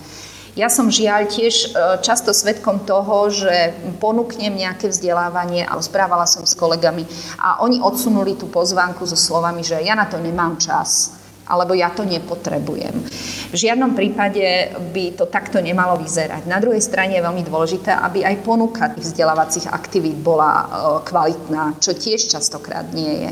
ja 0.53 0.69
som 0.69 0.93
žiaľ 0.93 1.33
tiež 1.33 1.55
e, 1.55 1.67
často 2.05 2.37
svetkom 2.37 2.85
toho, 2.85 3.33
že 3.33 3.73
ponúknem 3.97 4.53
nejaké 4.53 4.93
vzdelávanie 4.93 5.65
a 5.65 5.77
rozprávala 5.81 6.29
som 6.29 6.45
s 6.45 6.53
kolegami 6.53 7.09
a 7.41 7.65
oni 7.65 7.81
odsunuli 7.81 8.37
tú 8.37 8.53
pozvánku 8.53 9.09
so 9.09 9.17
slovami, 9.17 9.65
že 9.65 9.81
ja 9.81 9.97
na 9.97 10.05
to 10.05 10.21
nemám 10.21 10.61
čas 10.61 11.17
alebo 11.43 11.75
ja 11.75 11.91
to 11.91 12.07
nepotrebujem. 12.07 12.95
V 13.51 13.57
žiadnom 13.57 13.93
prípade 13.99 14.73
by 14.95 15.19
to 15.19 15.27
takto 15.27 15.59
nemalo 15.59 15.99
vyzerať. 15.99 16.47
Na 16.47 16.63
druhej 16.63 16.81
strane 16.81 17.19
je 17.19 17.27
veľmi 17.27 17.43
dôležité, 17.45 17.93
aby 17.93 18.23
aj 18.23 18.47
ponuka 18.47 18.95
vzdelávacích 18.95 19.69
aktivít 19.73 20.21
bola 20.21 20.53
e, 20.53 20.65
kvalitná, 21.09 21.81
čo 21.81 21.97
tiež 21.97 22.29
častokrát 22.29 22.93
nie 22.93 23.27
je. 23.27 23.31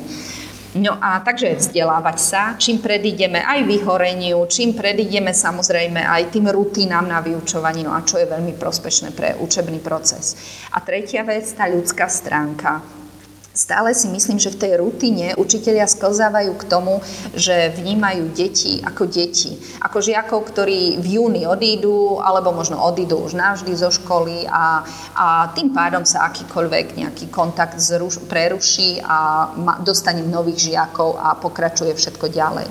No 0.78 1.02
a 1.02 1.18
takže 1.18 1.59
vzdelávať 1.59 2.18
sa, 2.22 2.42
čím 2.54 2.78
predídeme 2.78 3.42
aj 3.42 3.66
vyhoreniu, 3.66 4.46
čím 4.46 4.78
predídeme 4.78 5.35
samozrejme 5.35 5.98
aj 5.98 6.30
tým 6.30 6.46
rutinám 6.46 7.11
na 7.11 7.18
vyučovaní, 7.18 7.83
no 7.83 7.90
a 7.90 8.06
čo 8.06 8.22
je 8.22 8.30
veľmi 8.30 8.54
prospešné 8.54 9.11
pre 9.11 9.35
učebný 9.35 9.83
proces. 9.83 10.38
A 10.70 10.78
tretia 10.78 11.26
vec, 11.26 11.42
tá 11.59 11.66
ľudská 11.66 12.06
stránka 12.06 12.99
stále 13.54 13.94
si 13.94 14.06
myslím, 14.08 14.38
že 14.38 14.54
v 14.54 14.60
tej 14.60 14.72
rutine 14.78 15.34
učitelia 15.34 15.86
sklzávajú 15.86 16.52
k 16.54 16.64
tomu, 16.70 17.02
že 17.34 17.74
vnímajú 17.74 18.30
deti 18.30 18.78
ako 18.80 19.10
deti. 19.10 19.58
Ako 19.82 19.98
žiakov, 19.98 20.46
ktorí 20.50 21.02
v 21.02 21.06
júni 21.18 21.44
odídu, 21.44 22.22
alebo 22.22 22.54
možno 22.54 22.78
odídu 22.78 23.18
už 23.18 23.34
navždy 23.34 23.74
zo 23.74 23.90
školy 23.90 24.46
a, 24.46 24.86
a 25.14 25.26
tým 25.52 25.74
pádom 25.74 26.06
sa 26.06 26.30
akýkoľvek 26.30 26.86
nejaký 26.96 27.26
kontakt 27.28 27.76
zruš, 27.82 28.22
preruší 28.30 29.02
a 29.02 29.50
ma, 29.58 29.82
dostanem 29.82 30.30
nových 30.30 30.70
žiakov 30.70 31.18
a 31.18 31.34
pokračuje 31.34 31.94
všetko 31.94 32.30
ďalej. 32.30 32.68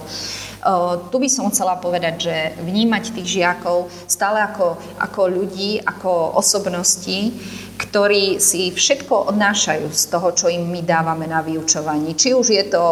Tu 1.07 1.15
by 1.15 1.29
som 1.31 1.47
chcela 1.47 1.79
povedať, 1.79 2.15
že 2.19 2.35
vnímať 2.59 3.15
tých 3.15 3.39
žiakov 3.39 3.87
stále 4.11 4.43
ako, 4.43 4.75
ako 4.99 5.21
ľudí, 5.31 5.79
ako 5.79 6.35
osobnosti, 6.35 7.31
ktorí 7.79 8.43
si 8.43 8.75
všetko 8.75 9.31
odnášajú 9.31 9.87
z 9.87 10.03
toho, 10.11 10.35
čo 10.35 10.51
im 10.51 10.67
my 10.67 10.83
dávame 10.83 11.23
na 11.31 11.39
vyučovaní. 11.39 12.11
Či 12.19 12.35
už 12.35 12.47
je 12.51 12.65
to 12.67 12.83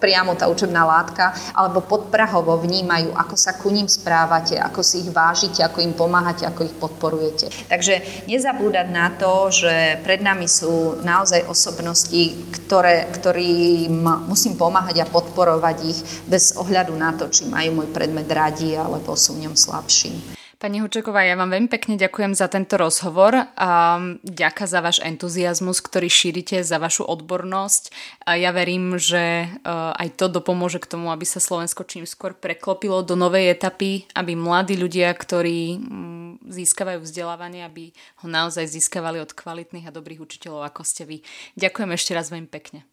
priamo 0.00 0.32
tá 0.32 0.48
učebná 0.48 0.82
látka, 0.88 1.36
alebo 1.52 1.84
podprahovo 1.84 2.56
vnímajú, 2.56 3.12
ako 3.12 3.36
sa 3.36 3.52
ku 3.60 3.68
ním 3.68 3.84
správate, 3.84 4.56
ako 4.56 4.80
si 4.80 5.04
ich 5.04 5.12
vážite, 5.12 5.60
ako 5.60 5.84
im 5.84 5.92
pomáhate, 5.92 6.48
ako 6.48 6.64
ich 6.64 6.76
podporujete. 6.80 7.52
Takže 7.68 8.24
nezabúdať 8.24 8.86
na 8.88 9.12
to, 9.12 9.52
že 9.52 10.00
pred 10.00 10.24
nami 10.24 10.48
sú 10.48 11.04
naozaj 11.04 11.44
osobnosti, 11.44 12.32
ktoré, 12.64 13.12
ktorým 13.12 14.00
musím 14.24 14.56
pomáhať 14.56 15.04
a 15.04 15.10
podporovať 15.12 15.76
ich 15.84 16.00
bez 16.24 16.56
ohľadu 16.56 16.96
na 16.96 17.12
to, 17.12 17.28
či 17.28 17.44
majú 17.44 17.84
môj 17.84 17.88
predmet 17.92 18.30
radi 18.32 18.72
alebo 18.72 19.12
sú 19.12 19.36
v 19.36 19.44
ňom 19.44 19.54
slabší. 19.54 20.41
Pani 20.62 20.78
Hučeková, 20.78 21.26
ja 21.26 21.34
vám 21.34 21.50
veľmi 21.50 21.66
pekne 21.66 21.98
ďakujem 21.98 22.38
za 22.38 22.46
tento 22.46 22.78
rozhovor 22.78 23.34
a 23.58 23.98
ďaká 24.22 24.70
za 24.70 24.78
váš 24.78 25.02
entuziasmus, 25.02 25.82
ktorý 25.82 26.06
šírite, 26.06 26.62
za 26.62 26.78
vašu 26.78 27.02
odbornosť. 27.02 27.90
Ja 28.30 28.54
verím, 28.54 28.94
že 28.94 29.50
e, 29.50 29.58
aj 29.74 30.14
to 30.14 30.30
dopomôže 30.30 30.78
k 30.78 30.86
tomu, 30.86 31.10
aby 31.10 31.26
sa 31.26 31.42
Slovensko 31.42 31.82
čím 31.82 32.06
skôr 32.06 32.38
preklopilo 32.38 33.02
do 33.02 33.18
novej 33.18 33.58
etapy, 33.58 34.06
aby 34.14 34.38
mladí 34.38 34.78
ľudia, 34.78 35.10
ktorí 35.10 35.82
mm, 35.82 36.46
získavajú 36.46 37.02
vzdelávanie, 37.02 37.66
aby 37.66 37.90
ho 38.22 38.30
naozaj 38.30 38.70
získavali 38.70 39.18
od 39.18 39.34
kvalitných 39.34 39.90
a 39.90 39.96
dobrých 39.98 40.22
učiteľov, 40.22 40.62
ako 40.70 40.86
ste 40.86 41.02
vy. 41.10 41.26
Ďakujem 41.58 41.90
ešte 41.90 42.14
raz 42.14 42.30
veľmi 42.30 42.46
pekne. 42.46 42.86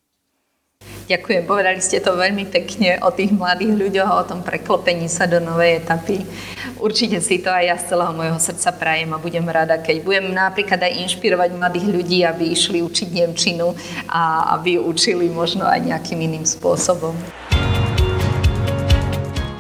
Ďakujem, 1.10 1.50
povedali 1.50 1.82
ste 1.82 2.06
to 2.06 2.14
veľmi 2.14 2.46
pekne 2.54 3.02
o 3.02 3.10
tých 3.10 3.34
mladých 3.34 3.74
ľuďoch 3.82 4.12
o 4.14 4.24
tom 4.30 4.46
preklopení 4.46 5.10
sa 5.10 5.26
do 5.26 5.42
novej 5.42 5.82
etapy. 5.82 6.22
Určite 6.78 7.18
si 7.18 7.42
to 7.42 7.50
aj 7.50 7.66
ja 7.66 7.76
z 7.82 7.90
celého 7.90 8.14
môjho 8.14 8.38
srdca 8.38 8.70
prajem 8.78 9.10
a 9.10 9.18
budem 9.18 9.42
rada, 9.50 9.82
keď 9.82 10.06
budem 10.06 10.30
napríklad 10.30 10.78
aj 10.86 11.02
inšpirovať 11.10 11.58
mladých 11.58 11.88
ľudí, 11.90 12.22
aby 12.22 12.54
išli 12.54 12.86
učiť 12.86 13.10
Nemčinu 13.10 13.74
a 14.06 14.54
aby 14.62 14.78
učili 14.78 15.34
možno 15.34 15.66
aj 15.66 15.82
nejakým 15.82 16.22
iným 16.22 16.46
spôsobom. 16.46 17.18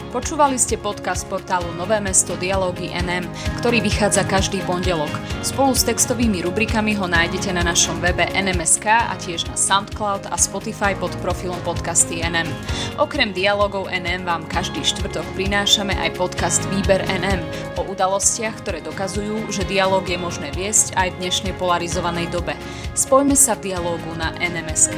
Počúvali 0.09 0.57
ste 0.57 0.73
podcast 0.73 1.29
portálu 1.29 1.69
Nové 1.77 2.01
mesto 2.01 2.33
Dialógy 2.33 2.89
NM, 2.97 3.29
ktorý 3.61 3.77
vychádza 3.77 4.25
každý 4.25 4.57
pondelok. 4.65 5.13
Spolu 5.45 5.77
s 5.77 5.85
textovými 5.85 6.41
rubrikami 6.41 6.97
ho 6.97 7.05
nájdete 7.05 7.53
na 7.53 7.61
našom 7.61 8.01
webe 8.01 8.25
NMSK 8.33 8.89
a 8.89 9.13
tiež 9.21 9.45
na 9.45 9.53
Soundcloud 9.53 10.33
a 10.33 10.35
Spotify 10.41 10.97
pod 10.97 11.13
profilom 11.21 11.61
podcasty 11.61 12.25
NM. 12.25 12.49
Okrem 12.97 13.37
dialogov 13.37 13.85
NM 13.93 14.25
vám 14.25 14.49
každý 14.49 14.81
štvrtok 14.81 15.29
prinášame 15.37 15.93
aj 15.93 16.17
podcast 16.17 16.65
Výber 16.73 17.05
NM 17.05 17.45
o 17.77 17.85
udalostiach, 17.93 18.65
ktoré 18.65 18.81
dokazujú, 18.81 19.53
že 19.53 19.61
dialóg 19.69 20.09
je 20.09 20.17
možné 20.17 20.49
viesť 20.57 20.97
aj 20.97 21.13
v 21.13 21.19
dnešnej 21.21 21.53
polarizovanej 21.61 22.33
dobe. 22.33 22.57
Spojme 22.97 23.37
sa 23.37 23.53
v 23.53 23.69
dialógu 23.69 24.09
na 24.17 24.33
NMSK. 24.41 24.97